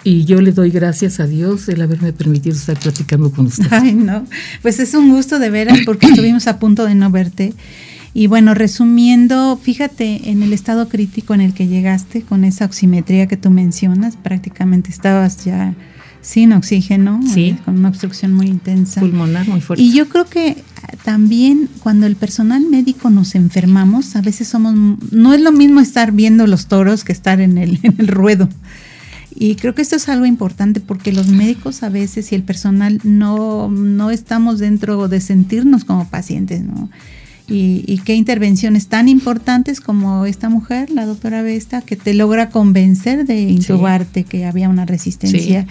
[0.04, 3.68] Y yo le doy gracias a Dios el haberme permitido estar platicando con usted.
[3.72, 4.26] Ay, no,
[4.62, 7.54] pues es un gusto de veras porque estuvimos a punto de no verte.
[8.14, 13.28] Y bueno, resumiendo, fíjate en el estado crítico en el que llegaste con esa oximetría
[13.28, 15.74] que tú mencionas, prácticamente estabas ya
[16.26, 19.00] sin oxígeno, eh, con una obstrucción muy intensa.
[19.00, 19.84] Pulmonar muy fuerte.
[19.84, 20.58] Y yo creo que
[21.04, 24.74] también cuando el personal médico nos enfermamos, a veces somos,
[25.12, 28.50] no es lo mismo estar viendo los toros que estar en el, en el ruedo.
[29.36, 33.00] Y creo que esto es algo importante porque los médicos a veces y el personal
[33.04, 36.90] no, no estamos dentro de sentirnos como pacientes, ¿no?
[37.48, 43.26] Y, qué intervenciones tan importantes como esta mujer, la doctora Vesta, que te logra convencer
[43.28, 45.68] de intubarte, que había una resistencia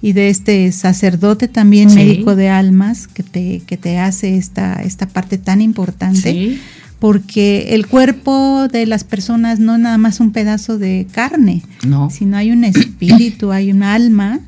[0.00, 5.06] y de este sacerdote también médico de almas que te, que te hace esta, esta
[5.06, 6.58] parte tan importante.
[7.00, 11.62] Porque el cuerpo de las personas no es nada más un pedazo de carne,
[12.10, 14.40] sino hay un espíritu, hay un alma,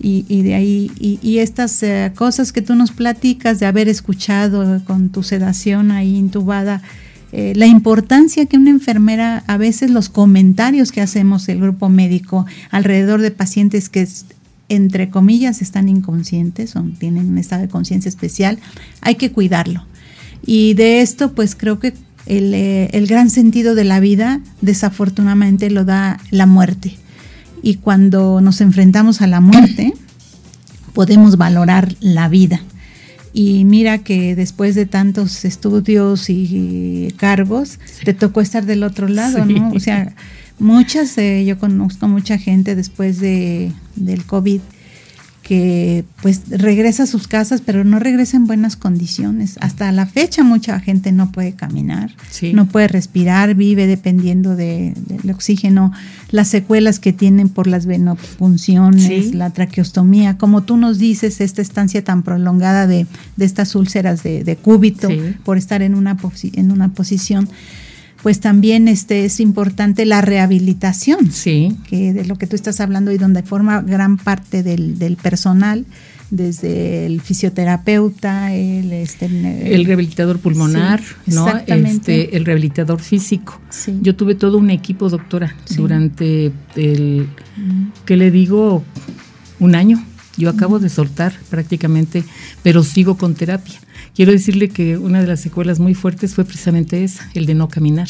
[0.00, 4.84] y, y, de ahí, y, estas eh, cosas que tú nos platicas de haber escuchado
[4.84, 6.82] con tu sedación ahí intubada,
[7.32, 12.44] eh, la importancia que una enfermera, a veces los comentarios que hacemos el grupo médico
[12.70, 14.06] alrededor de pacientes que
[14.68, 18.58] entre comillas, están inconscientes o tienen un estado de conciencia especial,
[19.00, 19.84] hay que cuidarlo.
[20.44, 21.94] Y de esto, pues creo que
[22.26, 26.96] el, eh, el, gran sentido de la vida, desafortunadamente, lo da la muerte.
[27.62, 29.94] Y cuando nos enfrentamos a la muerte,
[30.94, 32.62] podemos valorar la vida.
[33.32, 39.44] Y mira que después de tantos estudios y cargos, te tocó estar del otro lado,
[39.44, 39.72] ¿no?
[39.72, 40.14] O sea,
[40.58, 44.60] Muchas, eh, yo conozco mucha gente después de, del COVID
[45.44, 49.58] que pues regresa a sus casas, pero no regresa en buenas condiciones.
[49.60, 52.10] Hasta la fecha mucha gente no puede caminar,
[52.54, 55.92] no puede respirar, vive dependiendo de, del oxígeno,
[56.30, 62.02] las secuelas que tienen por las venopunciones, la traqueostomía, como tú nos dices, esta estancia
[62.02, 63.06] tan prolongada de,
[63.38, 65.08] estas úlceras de, cúbito
[65.44, 66.16] por estar en una,
[66.54, 67.50] en una posición
[68.24, 71.76] pues también este, es importante la rehabilitación, sí.
[71.86, 75.84] que de lo que tú estás hablando y donde forma gran parte del, personal,
[76.30, 81.48] desde el fisioterapeuta, el, este, el rehabilitador pulmonar, ¿no?
[81.66, 83.60] Este, el rehabilitador físico.
[84.00, 87.28] Yo tuve todo un equipo, doctora, durante el,
[88.06, 88.82] ¿qué le digo?
[89.60, 90.02] Un año.
[90.36, 92.24] Yo acabo de soltar prácticamente,
[92.62, 93.78] pero sigo con terapia.
[94.14, 97.68] Quiero decirle que una de las secuelas muy fuertes fue precisamente esa, el de no
[97.68, 98.08] caminar.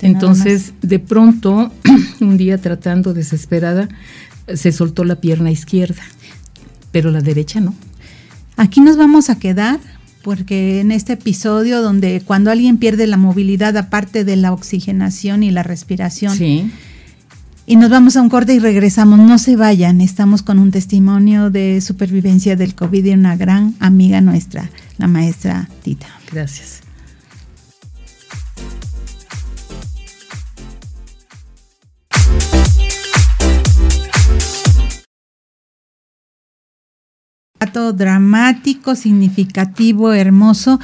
[0.00, 1.72] Entonces, de pronto,
[2.20, 3.88] un día tratando desesperada,
[4.52, 6.02] se soltó la pierna izquierda,
[6.92, 7.74] pero la derecha no.
[8.56, 9.80] Aquí nos vamos a quedar
[10.22, 15.50] porque en este episodio donde cuando alguien pierde la movilidad aparte de la oxigenación y
[15.50, 16.70] la respiración, sí.
[17.68, 19.18] Y nos vamos a un corte y regresamos.
[19.18, 20.00] No se vayan.
[20.00, 25.68] Estamos con un testimonio de supervivencia del COVID y una gran amiga nuestra, la maestra
[25.82, 26.06] Tita.
[26.30, 26.86] Gracias.
[37.92, 40.80] dramático, significativo, hermoso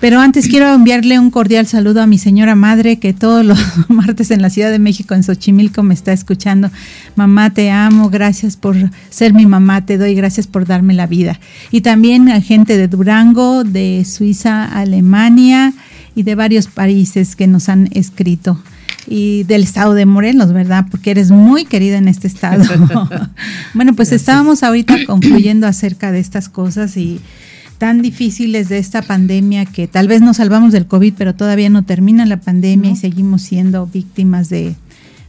[0.00, 3.58] pero antes quiero enviarle un cordial saludo a mi señora madre que todos los
[3.88, 6.70] martes en la Ciudad de México, en Xochimilco, me está escuchando.
[7.16, 8.76] Mamá, te amo, gracias por
[9.10, 11.40] ser mi mamá, te doy gracias por darme la vida.
[11.72, 15.72] Y también a gente de Durango, de Suiza, Alemania
[16.14, 18.62] y de varios países que nos han escrito.
[19.10, 20.86] Y del estado de Morelos, ¿verdad?
[20.90, 22.62] Porque eres muy querida en este estado.
[23.74, 27.20] bueno, pues estábamos ahorita concluyendo acerca de estas cosas y
[27.78, 31.84] tan difíciles de esta pandemia que tal vez nos salvamos del COVID, pero todavía no
[31.84, 34.74] termina la pandemia y seguimos siendo víctimas de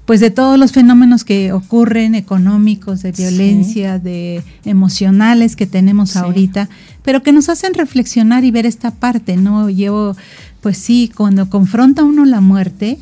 [0.06, 6.68] pues de todos los fenómenos que ocurren económicos, de violencia, de emocionales que tenemos ahorita,
[7.04, 9.70] pero que nos hacen reflexionar y ver esta parte, ¿no?
[9.70, 10.16] Llevo
[10.62, 12.98] pues sí, cuando confronta uno la muerte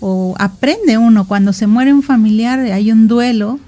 [0.00, 3.58] o aprende uno cuando se muere un familiar, hay un duelo,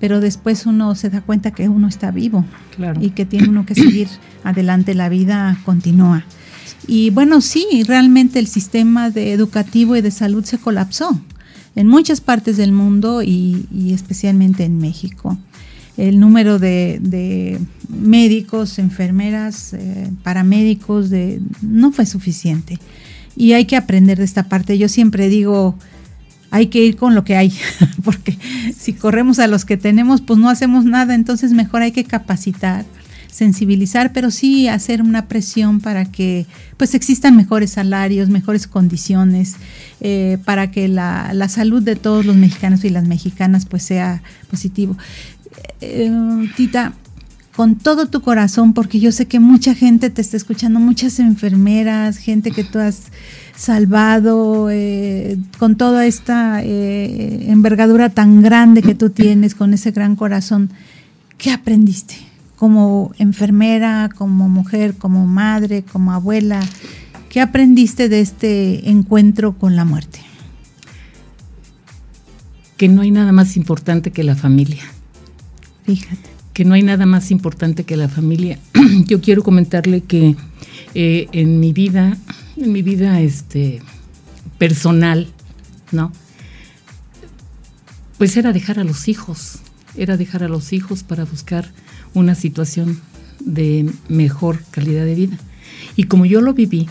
[0.00, 2.44] pero después uno se da cuenta que uno está vivo
[3.00, 4.08] y que tiene uno que seguir
[4.44, 6.24] adelante, la vida continúa.
[6.86, 11.20] Y bueno, sí, realmente el sistema de educativo y de salud se colapsó
[11.74, 15.38] en muchas partes del mundo y, especialmente en México.
[15.96, 22.78] El número de, médicos, enfermeras, eh, paramédicos de, no fue suficiente.
[23.36, 24.78] Y hay que aprender de esta parte.
[24.78, 25.76] Yo siempre digo,
[26.56, 27.52] hay que ir con lo que hay,
[28.04, 28.38] porque
[28.76, 32.86] si corremos a los que tenemos, pues no hacemos nada, entonces mejor hay que capacitar,
[33.30, 36.46] sensibilizar, pero sí hacer una presión para que
[36.78, 39.56] pues existan mejores salarios, mejores condiciones,
[40.00, 44.96] eh, para que la, salud de todos los mexicanos y las mexicanas pues sea positivo.
[45.82, 46.10] Eh,
[46.56, 46.94] Tita,
[47.54, 52.16] con todo tu corazón, porque yo sé que mucha gente te está escuchando, muchas enfermeras,
[52.16, 53.04] gente que tú has
[53.56, 60.14] salvado, eh, con toda esta eh, envergadura tan grande que tú tienes, con ese gran
[60.14, 60.70] corazón,
[61.38, 62.16] ¿qué aprendiste?
[62.56, 66.60] Como enfermera, como mujer, como madre, como abuela,
[67.30, 70.20] ¿qué aprendiste de este encuentro con la muerte?
[72.76, 74.84] Que no hay nada más importante que la familia.
[75.84, 76.36] Fíjate.
[76.52, 78.58] Que no hay nada más importante que la familia.
[79.06, 80.36] Yo quiero comentarle que
[80.94, 82.18] eh, en mi vida
[82.56, 83.80] en mi vida este,
[84.58, 85.28] personal,
[85.92, 86.12] ¿no?
[88.18, 89.58] Pues era dejar a los hijos,
[89.96, 91.70] era dejar a los hijos para buscar
[92.14, 93.00] una situación
[93.40, 95.38] de mejor calidad de vida.
[95.96, 96.88] Y como yo lo viví,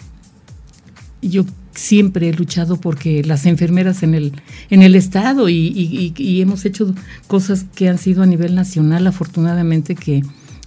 [1.22, 4.34] yo siempre he luchado porque las enfermeras en el,
[4.70, 6.94] en el Estado y, hemos hecho
[7.28, 10.24] cosas que han sido a nivel nacional, afortunadamente que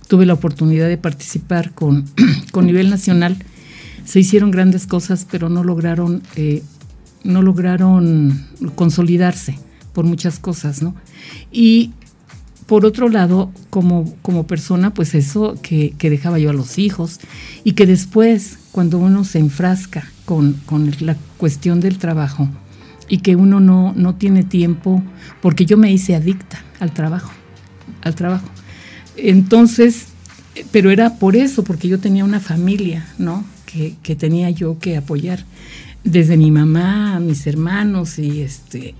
[0.08, 2.04] tuve la oportunidad de participar con,
[2.52, 3.36] con nivel nacional
[4.08, 6.62] se hicieron grandes cosas, pero no lograron, eh,
[7.24, 9.58] no lograron consolidarse
[9.92, 10.94] por muchas cosas, ¿no?
[11.52, 11.92] Y
[12.64, 17.20] por otro lado, como, como persona, pues eso que, dejaba yo a los hijos
[17.64, 22.48] y que después, cuando uno se enfrasca con, con la cuestión del trabajo
[23.10, 25.02] y que uno no, no tiene tiempo,
[25.42, 27.32] porque yo me hice adicta al trabajo,
[28.00, 28.48] al trabajo.
[29.18, 30.06] Entonces,
[30.72, 33.44] pero era por eso, porque yo tenía una familia, ¿no?
[34.02, 35.44] Que, tenía yo que apoyar
[36.04, 38.94] desde mi mamá, mis hermanos y este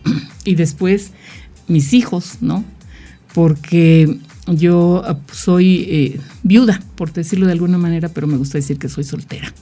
[0.45, 1.12] y después
[1.69, 2.64] mis hijos, ¿no?
[3.35, 8.79] Porque yo ah, soy eh, viuda, por decirlo de alguna manera, pero me gusta decir
[8.79, 9.53] que soy soltera.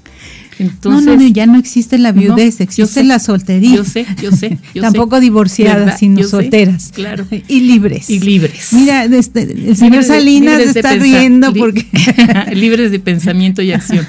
[0.59, 3.77] Entonces, no, no, ya no existe la viudez, existe la soltería.
[3.77, 4.59] Yo sé, yo sé.
[4.81, 6.93] Tampoco divorciadas, sino solteras.
[6.95, 7.27] Claro.
[7.49, 8.09] Y libres.
[8.09, 8.73] Y libres.
[8.73, 11.87] Mira, este, el señor Salinas está riendo porque...
[12.55, 14.07] libres de pensamiento y acción.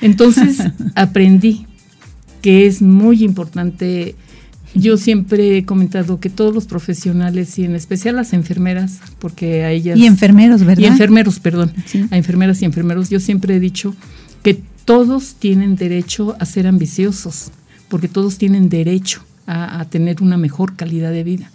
[0.00, 0.58] Entonces
[0.94, 1.66] aprendí
[2.42, 4.14] que es muy importante
[4.74, 9.72] yo siempre he comentado que todos los profesionales y en especial las enfermeras, porque a
[9.72, 9.98] ellas...
[9.98, 10.82] Y enfermeros, ¿verdad?
[10.82, 11.72] Y enfermeros, perdón.
[12.10, 13.94] A enfermeras y enfermeros, yo siempre he dicho
[14.42, 17.50] que todos tienen derecho a ser ambiciosos,
[17.88, 21.50] porque todos tienen derecho a, a tener una mejor calidad de vida.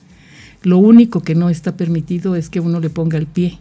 [0.62, 3.58] Lo único que no está permitido es que uno le ponga el pie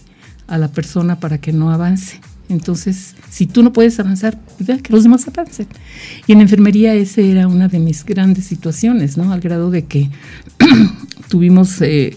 [0.49, 2.21] a la persona para que no avance.
[2.49, 5.67] Entonces, si tú no puedes avanzar, pues que los demás avancen.
[6.27, 9.33] Y en enfermería esa era una de mis grandes situaciones, ¿no?
[9.33, 10.11] Al grado de que
[11.29, 12.17] tuvimos eh,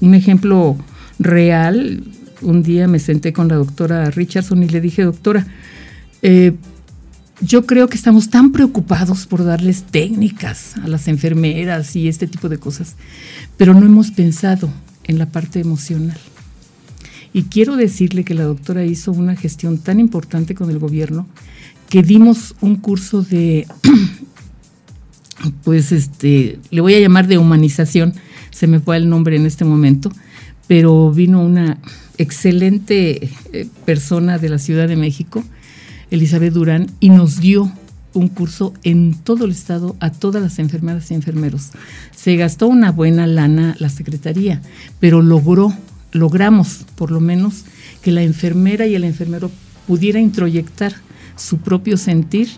[0.00, 0.76] un ejemplo
[1.18, 2.04] real.
[2.40, 5.46] Un día me senté con la doctora Richardson y le dije, doctora,
[6.22, 6.54] eh,
[7.40, 12.48] yo creo que estamos tan preocupados por darles técnicas a las enfermeras y este tipo
[12.48, 12.96] de cosas,
[13.56, 14.68] pero no hemos pensado
[15.04, 16.18] en la parte emocional.
[17.32, 21.26] Y quiero decirle que la doctora hizo una gestión tan importante con el gobierno
[21.88, 23.66] que dimos un curso de,
[25.64, 28.14] pues este, le voy a llamar de humanización,
[28.50, 30.12] se me fue el nombre en este momento,
[30.66, 31.78] pero vino una
[32.18, 35.44] excelente eh, persona de la Ciudad de México,
[36.10, 37.72] Elizabeth Durán, y nos dio
[38.12, 41.70] un curso en todo el estado a todas las enfermeras y enfermeros.
[42.14, 44.60] Se gastó una buena lana la Secretaría,
[44.98, 45.72] pero logró
[46.12, 47.64] logramos, por lo menos,
[48.02, 49.50] que la enfermera y el enfermero
[49.86, 50.94] pudiera introyectar
[51.36, 52.48] su propio sentir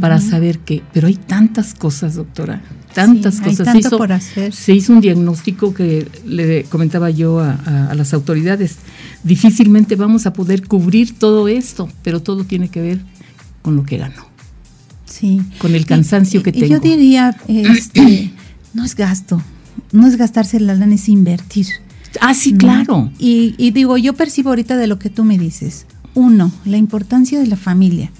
[0.00, 2.62] para saber que, pero hay tantas cosas, doctora,
[2.94, 3.72] tantas cosas.
[3.72, 4.52] se, hizo, por hacer.
[4.52, 8.76] se hizo un diagnóstico que le comentaba yo a, las autoridades.
[9.24, 13.00] Difícilmente vamos a poder cubrir todo esto, pero todo tiene que ver
[13.62, 14.26] con lo que gano.
[15.06, 15.42] Sí.
[15.58, 16.66] Con el cansancio que tengo.
[16.66, 18.32] Yo diría, este,
[18.74, 19.42] no es gasto,
[19.92, 21.66] no es gastarse la lana, es invertir.
[22.20, 23.10] Ah, sí, claro.
[23.18, 25.86] Y, digo, yo percibo ahorita de lo que tú me dices.
[26.14, 28.10] Uno, la importancia de la familia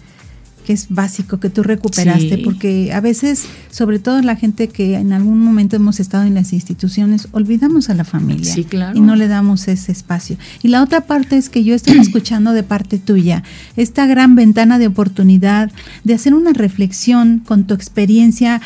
[0.67, 5.15] que es básico que tú recuperaste, porque a veces, sobre todo la gente que en
[5.15, 8.97] algún momento hemos estado en las instituciones, olvidamos a la familia sí, claro.
[8.97, 10.37] y no le damos ese espacio.
[10.63, 13.43] Y la otra parte es que yo estoy escuchando de parte tuya
[13.77, 15.73] esta gran ventana de oportunidad
[16.05, 18.61] de hacer una reflexión con tu experiencia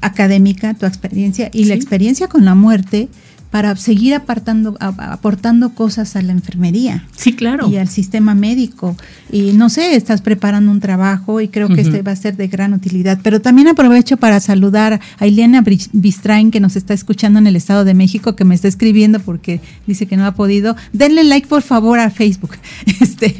[0.00, 3.08] académica, tu experiencia y la experiencia con la muerte
[3.50, 7.06] para seguir apartando, aportando cosas a la enfermería.
[7.16, 7.68] Sí, claro.
[7.70, 8.96] Y al sistema médico.
[9.32, 12.48] Y no sé, estás preparando un trabajo y creo que este va a ser de
[12.48, 13.18] gran utilidad.
[13.22, 17.84] Pero también aprovecho para saludar a Ileana Bistrain, que nos está escuchando en el Estado
[17.84, 20.76] de México, que me está escribiendo porque dice que no ha podido.
[20.92, 22.56] Denle like, por favor, a Facebook.
[23.00, 23.34] Este,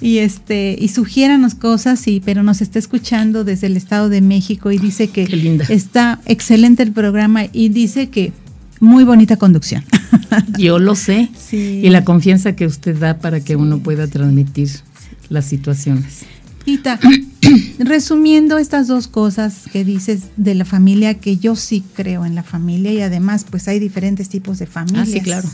[0.00, 4.70] y este y sugiéranos cosas, y, pero nos está escuchando desde el Estado de México
[4.70, 8.32] y dice que está excelente el programa y dice que
[8.80, 9.84] muy bonita conducción.
[10.58, 11.30] Yo lo sé.
[11.52, 14.70] Y la confianza que usted da para que uno pueda transmitir
[15.28, 16.24] las situaciones.
[16.64, 16.98] Tita,
[17.78, 22.42] resumiendo estas dos cosas que dices de la familia, que yo sí creo en la
[22.42, 25.08] familia y además pues hay diferentes tipos de familias.
[25.08, 25.48] Ah, sí, claro.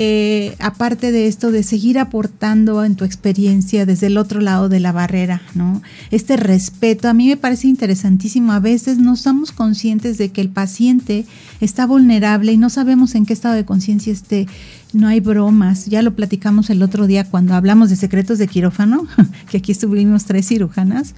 [0.00, 4.78] Eh, aparte de esto, de seguir aportando en tu experiencia desde el otro lado de
[4.78, 5.82] la barrera, ¿no?
[6.12, 8.52] Este respeto, a mí me parece interesantísimo.
[8.52, 11.26] A veces no estamos conscientes de que el paciente
[11.60, 14.46] está vulnerable y no sabemos en qué estado de conciencia esté.
[14.92, 15.86] No hay bromas.
[15.86, 19.08] Ya lo platicamos el otro día cuando hablamos de secretos de quirófano,
[19.50, 21.16] que aquí estuvimos tres cirujanas.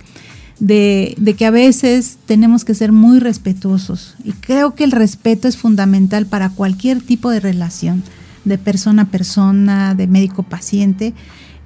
[0.58, 4.14] De, de, que a veces tenemos que ser muy respetuosos.
[4.24, 8.02] Y creo que el respeto es fundamental para cualquier tipo de relación
[8.44, 11.14] de persona a persona, de médico paciente,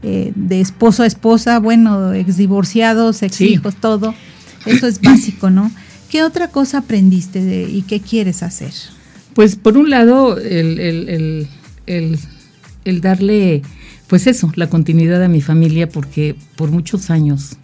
[0.02, 4.14] eh, de esposo a esposa, bueno, ex divorciados, ex hijos, todo.
[4.66, 5.70] Eso es básico, ¿no?
[6.10, 8.72] ¿Qué otra cosa aprendiste de, y qué quieres hacer?
[9.34, 11.48] Pues por un lado, el,
[13.00, 13.62] darle,
[14.06, 17.56] pues eso, la continuidad a mi familia, porque por muchos años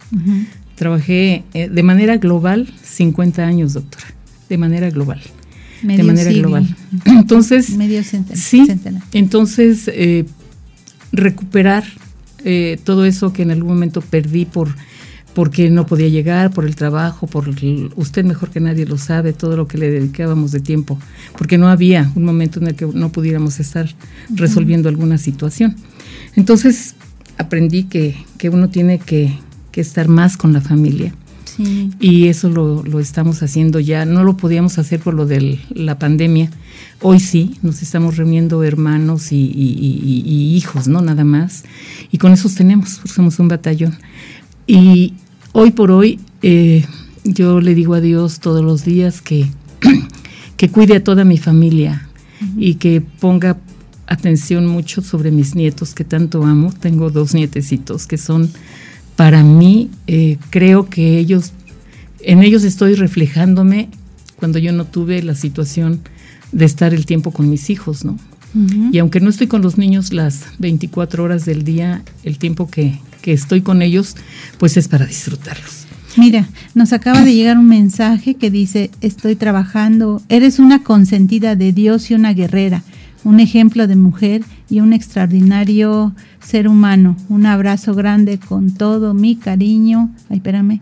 [0.75, 4.13] trabajé eh, de manera global, 50 años, doctora,
[4.49, 5.21] de manera global
[5.81, 6.75] de manera global.
[7.05, 8.01] Entonces, medio
[8.33, 8.67] sí,
[9.13, 10.25] entonces eh,
[11.11, 11.83] recuperar
[12.43, 14.69] eh, todo eso que en algún momento perdí por
[15.33, 17.49] porque no podía llegar, por el trabajo, por
[17.95, 20.99] usted mejor que nadie lo sabe, todo lo que le dedicábamos de tiempo,
[21.37, 23.89] porque no había un momento en el que no pudiéramos estar
[24.29, 25.75] resolviendo alguna situación.
[26.35, 26.95] Entonces
[27.37, 29.39] aprendí que, que uno tiene que,
[29.71, 31.13] que estar más con la familia,
[31.99, 34.05] y eso lo, lo, estamos haciendo ya.
[34.05, 36.49] No lo podíamos hacer por lo de la pandemia,
[37.03, 41.01] Hoy sí, nos estamos reuniendo hermanos y, hijos, ¿no?
[41.01, 41.63] Nada más.
[42.11, 43.97] Y con esos tenemos, somos un batallón.
[44.67, 45.15] Y
[45.51, 46.85] hoy por hoy eh,
[47.23, 49.47] yo le digo a Dios todos los días que,
[50.57, 52.07] que cuide a toda mi familia
[52.55, 53.57] y que ponga
[54.05, 56.71] atención mucho sobre mis nietos que tanto amo.
[56.71, 58.51] Tengo dos nietecitos que son
[59.21, 61.51] para mí, eh, creo que ellos,
[62.21, 63.87] en ellos estoy reflejándome
[64.35, 66.01] cuando yo no tuve la situación
[66.51, 68.17] de estar el tiempo con mis hijos, ¿no?
[68.91, 72.99] Y aunque no estoy con los niños las 24 horas del día, el tiempo que,
[73.21, 74.15] que estoy con ellos,
[74.57, 75.85] pues es para disfrutarlos.
[76.17, 81.73] Mira, nos acaba de llegar un mensaje que dice, estoy trabajando, eres una consentida de
[81.73, 82.81] Dios y una guerrera,
[83.23, 87.15] un ejemplo de mujer y un extraordinario ser humano.
[87.29, 90.13] Un abrazo grande con todo mi cariño.
[90.29, 90.81] Ay, espérame,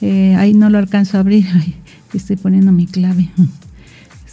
[0.00, 1.74] eh, ahí no lo alcanzo a abrir, Ay,
[2.14, 3.30] estoy poniendo mi clave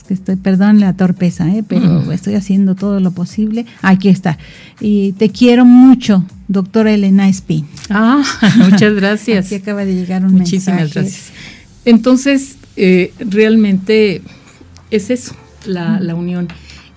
[0.07, 1.63] que estoy, perdón la torpeza, ¿eh?
[1.67, 3.65] pero estoy haciendo todo lo posible.
[3.81, 4.37] Aquí está.
[4.79, 7.67] Y te quiero mucho, doctora Elena Espín.
[7.89, 8.23] Ah,
[8.57, 9.47] muchas gracias.
[9.47, 11.31] Aquí acaba de llegar un Muchísimas gracias.
[11.85, 14.21] Entonces, eh, realmente
[14.89, 15.35] es eso,
[15.65, 16.47] la, la unión.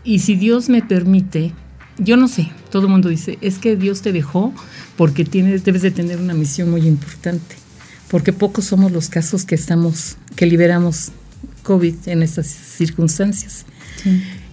[0.04, 1.52] Y si Dios me permite,
[1.98, 4.54] yo no sé, todo el mundo dice, es que Dios te dejó
[4.96, 7.56] porque tienes, debes de tener una misión muy importante,
[8.08, 11.12] porque pocos somos los casos que estamos, que liberamos
[11.62, 13.66] COVID en estas circunstancias.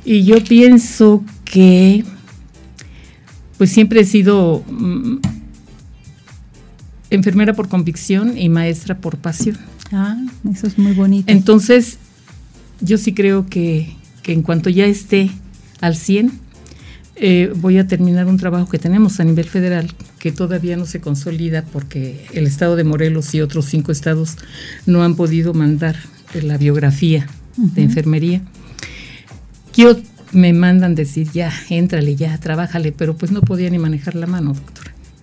[0.04, 2.04] Y yo pienso que,
[3.58, 5.18] pues siempre he sido mm,
[7.10, 9.58] enfermera por convicción y maestra por pasión.
[9.92, 10.18] Ah,
[10.52, 11.32] eso es muy bonito.
[11.32, 11.98] Entonces,
[12.82, 13.97] yo sí creo que,
[14.28, 15.32] en cuanto ya esté
[15.82, 16.32] al 100,
[17.16, 21.02] eh, voy a terminar un trabajo que tenemos a nivel federal que todavía no se
[21.02, 24.38] consolida porque el estado de Morelos y otros cinco estados
[24.86, 25.96] no han podido mandar
[26.44, 28.42] la biografía de enfermería.
[29.74, 29.98] Yo
[30.32, 34.56] me mandan decir, ya, éntrale, ya, trabájale, pero pues no podía ni manejar la mano.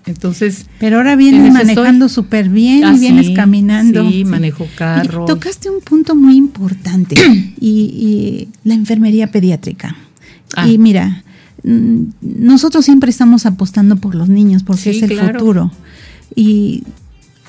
[0.07, 0.67] Entonces.
[0.79, 4.09] Pero ahora vienes manejando súper bien y ah, vienes caminando.
[4.09, 5.25] Sí, manejo carro.
[5.25, 7.17] tocaste un punto muy importante
[7.61, 9.97] y, la enfermería pediátrica.
[10.57, 10.69] Ah.
[10.69, 11.25] Y mira,
[11.63, 15.73] mm, nosotros siempre estamos apostando por los niños porque es el futuro.
[16.35, 16.83] Y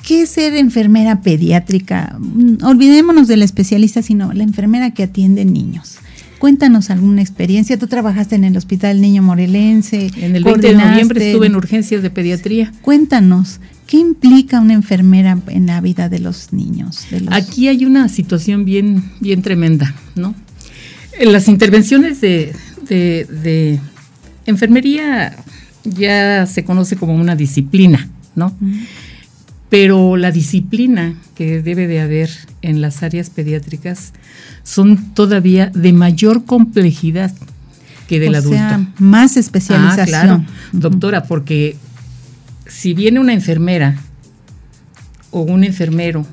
[0.06, 2.16] ¿Qué es ser enfermera pediátrica?
[2.20, 5.98] Mm, olvidémonos del especialista, sino la enfermera que atiende niños.
[6.46, 7.80] Cuéntanos alguna experiencia.
[7.80, 10.12] Tú trabajaste en el Hospital Niño Morelense.
[10.18, 12.72] En el 20 de noviembre estuve en urgencias de pediatría.
[12.84, 17.08] Cuéntanos, ¿qué implica una enfermera en la vida de los niños?
[17.32, 20.36] Aquí hay una situación bien, bien tremenda, ¿no?
[21.20, 23.80] Las intervenciones de,
[24.46, 25.36] enfermería
[25.84, 28.56] ya se conoce como una disciplina, ¿no?
[29.76, 32.30] Pero la disciplina que debe de haber
[32.62, 34.14] en las áreas pediátricas
[34.64, 37.36] son todavía de mayor complejidad
[38.08, 38.56] que del o adulto.
[38.56, 40.00] Sea, más especialización.
[40.00, 41.76] Ah, claro, doctora, porque
[42.66, 43.98] si viene una enfermera
[45.32, 46.26] o un enfermero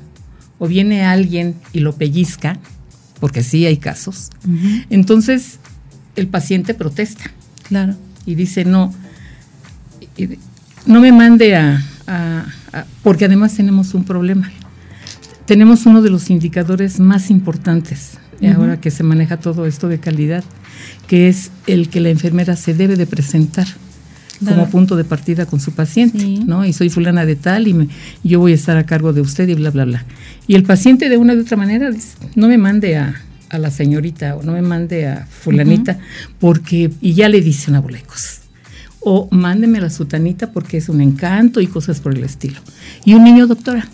[0.57, 2.57] o viene alguien y lo pellizca,
[3.19, 4.29] porque sí hay casos,
[4.89, 5.59] entonces
[6.15, 7.25] el paciente protesta.
[7.67, 7.95] Claro.
[8.25, 8.93] Y dice, no,
[10.85, 12.45] no me mande a
[13.01, 14.51] porque además tenemos un problema.
[15.45, 18.17] Tenemos uno de los indicadores más importantes
[18.49, 20.43] ahora que se maneja todo esto de calidad,
[21.07, 23.67] que es el que la enfermera se debe de presentar
[24.45, 26.65] como punto de partida con su paciente, ¿no?
[26.65, 27.89] Y soy fulana de tal y
[28.23, 30.05] yo voy a estar a cargo de usted y bla, bla, bla.
[30.47, 33.15] Y el paciente de una u otra manera dice, no me mande a,
[33.51, 35.99] la señorita o no me mande a fulanita,
[36.39, 38.42] porque, y ya le dice una bola de cosas
[39.03, 42.59] o mándeme la sutanita porque es un encanto y cosas por el estilo.
[43.05, 43.87] Y un niño doctora.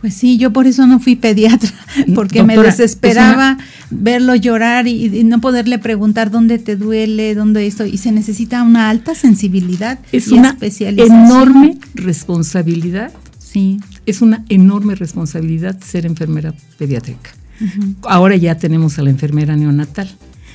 [0.00, 1.70] Pues sí, yo por eso no fui pediatra,
[2.14, 3.58] porque me desesperaba
[3.90, 8.88] verlo llorar y, no poderle preguntar dónde te duele, dónde esto, y se necesita una
[8.88, 13.12] alta sensibilidad es una enorme responsabilidad.
[13.38, 13.78] Sí.
[14.06, 17.30] Es una enorme responsabilidad ser enfermera pediátrica.
[18.04, 20.08] Ahora ya tenemos a la enfermera neonatal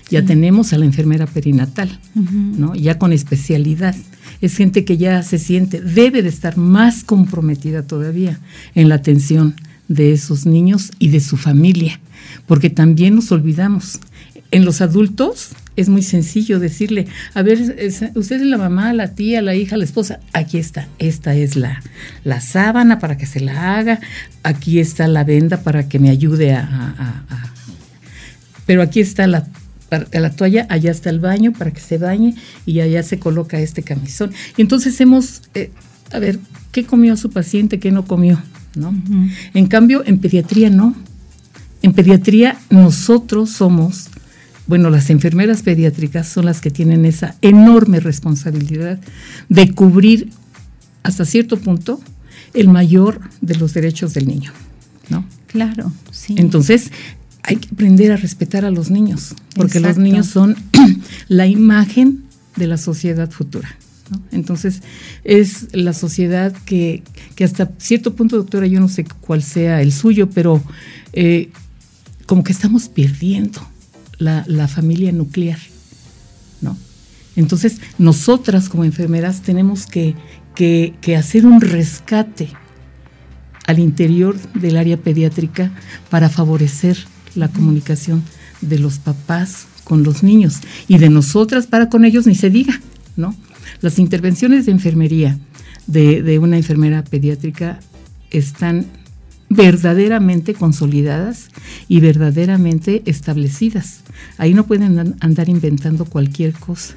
[0.09, 2.75] ya tenemos a la enfermera perinatal, ¿no?
[2.75, 3.95] Ya con especialidad.
[4.41, 8.39] Es gente que ya se siente, debe de estar más comprometida todavía
[8.75, 9.55] en la atención
[9.87, 11.99] de esos niños y de su familia,
[12.45, 13.99] porque también nos olvidamos.
[14.51, 17.59] En los adultos es muy sencillo decirle, a ver,
[18.15, 21.81] usted es la mamá, la tía, la hija, la esposa, aquí está, esta es la,
[22.23, 23.99] la sábana para que se la haga,
[24.43, 27.25] aquí está la venda para que me ayude a
[28.65, 29.47] pero aquí está la
[30.11, 32.35] la toalla, allá está el baño para que se bañe
[32.65, 34.31] y allá se coloca este camisón.
[34.57, 35.71] Y entonces hemos, eh,
[36.11, 36.39] a ver,
[36.71, 38.41] ¿qué comió su paciente, qué no comió?
[38.75, 38.93] ¿no?
[39.53, 40.95] En cambio, en pediatría no.
[41.81, 44.09] En pediatría nosotros somos
[44.67, 48.99] bueno, las enfermeras pediátricas son las que tienen esa enorme responsabilidad
[49.47, 50.31] de cubrir
[51.03, 52.01] hasta cierto punto
[52.53, 54.51] el mayor de los derechos del niño,
[55.09, 55.25] ¿no?
[55.47, 56.35] Claro, sí.
[56.37, 56.91] Entonces,
[57.47, 60.55] hay que aprender a respetar a los niños, porque los niños son
[61.27, 62.23] la imagen
[62.55, 63.77] de la sociedad futura.
[64.31, 64.81] Entonces,
[65.23, 67.03] es la sociedad que,
[67.43, 70.61] hasta cierto punto, doctora, yo no sé cuál sea el suyo, pero
[71.13, 71.49] eh,
[72.25, 73.61] como que estamos perdiendo
[74.17, 75.59] la, familia nuclear,
[76.61, 76.77] ¿no?
[77.35, 80.15] Entonces, nosotras como enfermeras tenemos que,
[80.55, 82.49] que hacer un rescate
[83.67, 85.71] al interior del área pediátrica
[86.09, 86.97] para favorecer
[87.35, 88.23] la comunicación
[88.61, 92.81] de los papás con los niños y de nosotras para con ellos ni se diga,
[93.15, 93.35] ¿no?
[93.81, 95.37] Las intervenciones de enfermería
[95.87, 97.79] de, una enfermera pediátrica
[98.31, 98.85] están
[99.49, 101.49] verdaderamente consolidadas
[101.87, 104.01] y verdaderamente establecidas.
[104.37, 106.95] Ahí no pueden andar inventando cualquier cosa.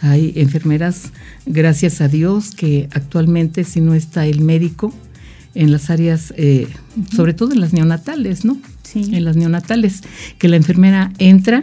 [0.00, 1.10] Hay enfermeras,
[1.46, 4.92] gracias a Dios, que actualmente si no está el médico
[5.54, 6.68] en las áreas, eh,
[7.14, 8.58] sobre todo en las neonatales, ¿no?
[8.82, 9.10] Sí.
[9.12, 10.02] En las neonatales,
[10.38, 11.62] que la enfermera entra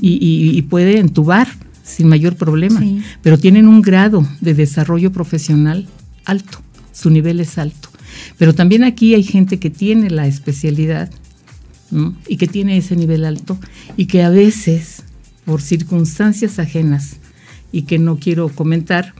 [0.00, 1.48] y puede entubar
[1.88, 2.82] sin mayor problema,
[3.22, 5.88] pero tienen un grado de desarrollo profesional
[6.24, 6.60] alto,
[6.92, 7.88] su nivel es alto.
[8.36, 11.10] Pero también aquí hay gente que tiene la especialidad
[12.26, 13.58] y que tiene ese nivel alto
[13.96, 15.02] y que a veces,
[15.46, 17.16] por circunstancias ajenas
[17.72, 19.14] y que no quiero comentar,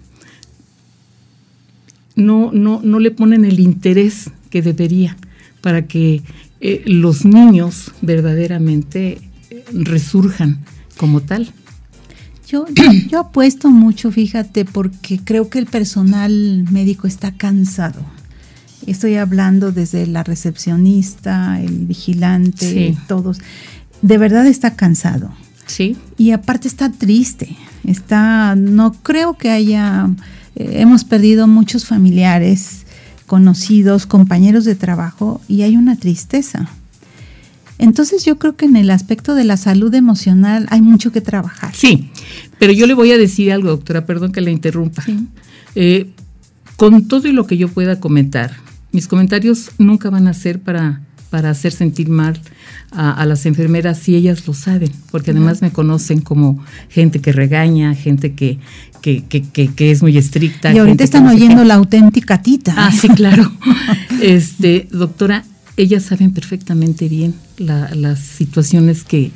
[2.19, 5.17] no, no, no le ponen el interés que debería
[5.61, 6.23] para que
[6.61, 10.59] eh, los niños verdaderamente eh, resurjan
[10.97, 11.53] como tal.
[12.49, 12.65] Yo,
[13.09, 18.01] yo, apuesto mucho, fíjate, porque creo que el personal médico está cansado.
[18.87, 23.39] Estoy hablando desde la recepcionista, el vigilante, todos.
[24.01, 25.31] De verdad está cansado.
[25.67, 25.97] Sí.
[26.17, 27.57] Y aparte está triste.
[27.85, 30.09] Está, no creo que haya,
[30.59, 32.85] hemos perdido muchos familiares,
[33.27, 36.69] conocidos, compañeros de trabajo y hay una tristeza.
[37.79, 41.75] Entonces yo creo que en el aspecto de la salud emocional hay mucho que trabajar.
[41.75, 42.11] Sí,
[42.59, 45.05] pero yo le voy a decir algo, doctora, perdón que le interrumpa.
[45.77, 46.11] Eh,
[46.77, 48.53] con todo y lo que yo pueda comentar,
[48.91, 52.41] mis comentarios nunca van a ser para, para hacer sentir mal
[52.91, 57.95] a, las enfermeras si ellas lo saben, porque además me conocen como gente que regaña,
[57.95, 58.59] gente que,
[59.01, 60.73] que, que, es muy estricta.
[60.73, 62.75] Y ahorita están oyendo la auténtica tita.
[62.77, 63.51] Ah, sí, claro.
[64.23, 65.45] este, doctora,
[65.77, 69.31] ellas saben perfectamente bien las situaciones que,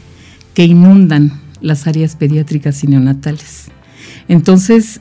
[0.56, 3.68] inundan las áreas pediátricas y neonatales.
[4.28, 5.00] Entonces,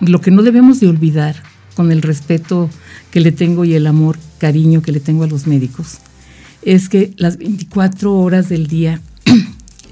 [0.00, 1.36] lo que no debemos de olvidar
[1.74, 2.70] con el respeto
[3.10, 5.98] que le tengo y el amor, cariño que le tengo a los médicos,
[6.62, 9.00] es que las 24 horas del día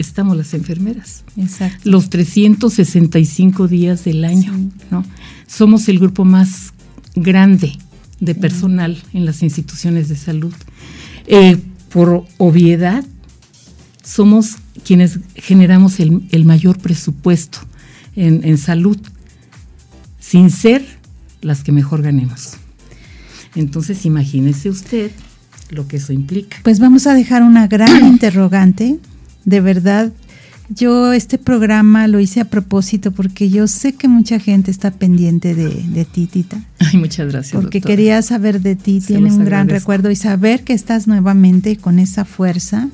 [0.06, 1.24] estamos las enfermeras.
[1.36, 1.88] Exacto.
[1.88, 4.52] Los 365 días del año,
[4.90, 5.04] ¿no?
[5.46, 6.72] Somos el grupo más
[7.14, 7.78] grande
[8.20, 10.54] de personal en las instituciones de salud.
[11.26, 11.58] Eh,
[11.90, 13.04] por obviedad,
[14.02, 17.58] somos quienes generamos el, mayor presupuesto
[18.16, 18.98] en, salud,
[20.20, 20.84] sin ser
[21.40, 22.54] las que mejor ganemos.
[23.54, 25.10] Entonces, imagínese usted
[25.70, 26.58] lo que eso implica.
[26.62, 28.98] Pues vamos a dejar una gran interrogante.
[29.44, 30.12] De verdad,
[30.70, 35.54] yo este programa lo hice a propósito porque yo sé que mucha gente está pendiente
[35.54, 36.58] de, de ti, Tita.
[36.78, 37.60] Ay, muchas gracias.
[37.60, 41.98] Porque quería saber de ti, tiene un gran recuerdo y saber que estás nuevamente con
[41.98, 42.88] esa fuerza,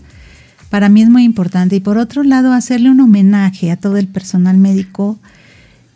[0.68, 1.76] para mí es muy importante.
[1.76, 5.18] Y por otro lado, hacerle un homenaje a todo el personal médico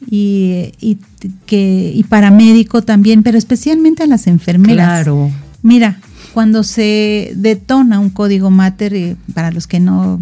[0.09, 0.99] y, y,
[1.47, 4.87] que, y paramédico también, pero especialmente a las enfermeras.
[4.87, 5.31] Claro.
[5.63, 5.99] Mira,
[6.35, 10.19] cuando se detona un código mater, eh, para los que no,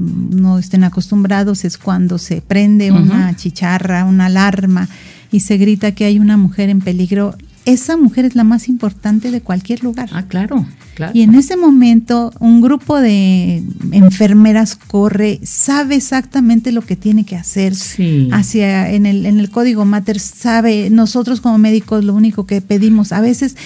[0.59, 4.91] estén acostumbrados, es cuando se prende una chicharra, una alarma
[5.31, 7.35] y se grita que hay una mujer en peligro.
[7.65, 10.11] Esa mujer es la más importante de cualquier lugar.
[10.13, 10.67] Ah, claro.
[10.95, 11.13] Claro.
[11.15, 17.37] Y en ese momento un grupo de enfermeras corre, sabe exactamente lo que tiene que
[17.37, 17.75] hacer.
[17.75, 18.29] Sí.
[18.33, 23.13] Hacia en el en el código mater sabe, nosotros como médicos lo único que pedimos,
[23.13, 23.57] a veces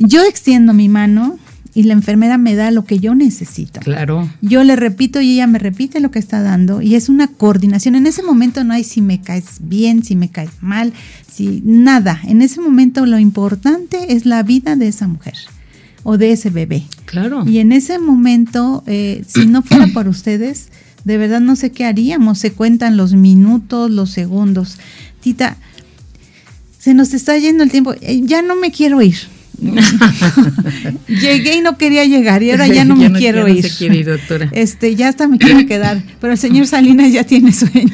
[0.00, 1.38] yo extiendo mi mano
[1.78, 3.78] y la enfermera me da lo que yo necesito.
[3.78, 4.28] Claro.
[4.40, 7.94] Yo le repito y ella me repite lo que está dando y es una coordinación.
[7.94, 10.92] En ese momento no hay si me caes bien, si me caes mal,
[11.32, 12.20] si nada.
[12.24, 15.34] En ese momento lo importante es la vida de esa mujer
[16.02, 16.82] o de ese bebé.
[17.04, 17.44] Claro.
[17.46, 20.70] Y en ese momento, eh, si no fuera por ustedes,
[21.04, 22.40] de verdad no sé qué haríamos.
[22.40, 24.78] Se cuentan los minutos, los segundos.
[25.20, 25.56] Tita,
[26.76, 27.94] se nos está yendo el tiempo.
[28.00, 29.37] Eh, ya no me quiero ir
[31.08, 33.66] Llegué y no quería llegar y ahora ya no me quiero ir.
[33.80, 34.48] ir doctora.
[34.52, 37.92] Este, ya hasta me quiero quedar, pero el señor Salinas ya tiene sueño.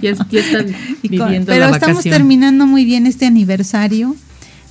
[0.00, 0.64] ya, está
[1.02, 4.16] viviendo pero estamos terminando muy bien este aniversario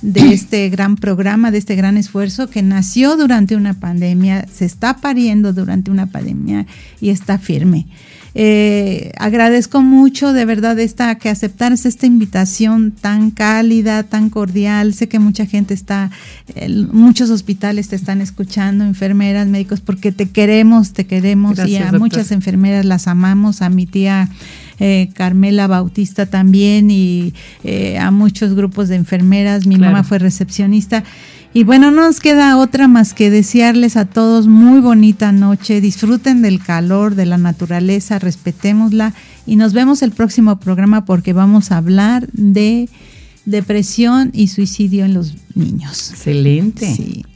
[0.00, 4.98] de este gran programa, de este gran esfuerzo que nació durante una pandemia, se está
[4.98, 6.66] pariendo durante una pandemia
[7.00, 7.86] y está firme.
[8.34, 14.94] Eh, agradezco mucho de verdad esta que aceptaras esta invitación tan cálida, tan cordial.
[14.94, 16.10] Sé que mucha gente está,
[16.92, 22.32] muchos hospitales te están escuchando, enfermeras, médicos, porque te queremos, te queremos y a muchas
[22.32, 24.28] enfermeras las amamos, a mi tía
[24.80, 29.66] eh, Carmela Bautista también y eh, a muchos grupos de enfermeras.
[29.66, 31.04] Mi mamá fue recepcionista.
[31.54, 35.82] Y bueno, no nos queda otra más que desearles a todos muy bonita noche.
[35.82, 39.12] Disfruten del calor, de la naturaleza, respetémosla
[39.44, 42.88] y nos vemos el próximo programa porque vamos a hablar de
[43.44, 46.12] depresión y suicidio en los niños.
[46.12, 46.94] Excelente.
[46.94, 47.26] Sí.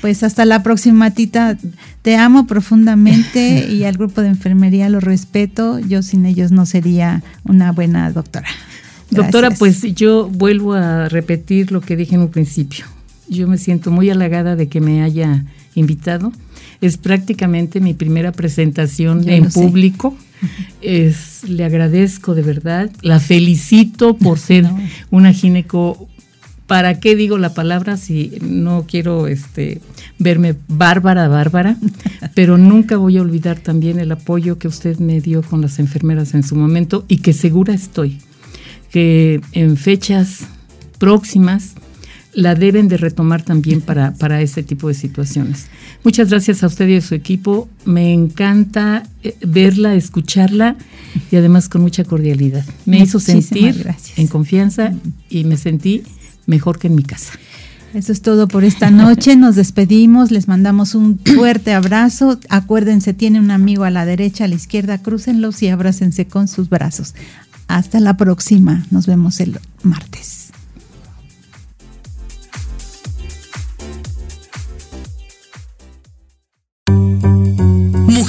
[0.00, 1.58] Pues hasta la próxima, Tita.
[2.02, 5.80] Te amo profundamente y al grupo de enfermería lo respeto.
[5.80, 8.48] Yo sin ellos no sería una buena doctora.
[9.10, 12.84] Doctora, pues yo vuelvo a repetir lo que dije en un principio
[13.28, 15.44] yo me siento muy halagada de que me haya
[15.74, 16.32] invitado.
[16.80, 20.16] Es prácticamente mi primera presentación en público.
[20.82, 24.66] Es, le agradezco de verdad, la felicito por ser
[25.10, 26.08] una gineco.
[26.66, 29.80] ¿Para qué digo la palabra si no quiero este,
[30.18, 31.76] verme bárbara, bárbara?
[32.34, 36.34] Pero nunca voy a olvidar también el apoyo que usted me dio con las enfermeras
[36.34, 38.18] en su momento y que segura estoy
[38.94, 40.46] que en fechas
[41.00, 41.74] próximas
[42.34, 45.66] la deben de retomar también para, para este tipo de situaciones.
[46.02, 47.68] Muchas gracias a usted y a su equipo.
[47.84, 50.76] Me encanta eh, verla, escucharla
[51.30, 52.64] y además con mucha cordialidad.
[52.86, 54.92] Me hizo sentir en confianza
[55.28, 56.02] y me sentí
[56.46, 57.32] mejor que en mi casa.
[57.94, 59.36] Eso es todo por esta noche.
[59.36, 62.40] Nos despedimos, les mandamos un fuerte abrazo.
[62.48, 66.68] Acuérdense, tiene un amigo a la derecha, a la izquierda, crúcenlos y abrácense con sus
[66.68, 67.14] brazos.
[67.68, 68.84] Hasta la próxima.
[68.90, 70.43] Nos vemos el martes.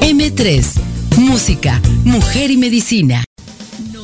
[0.00, 0.80] M3,
[1.16, 3.23] Música, Mujer y Medicina.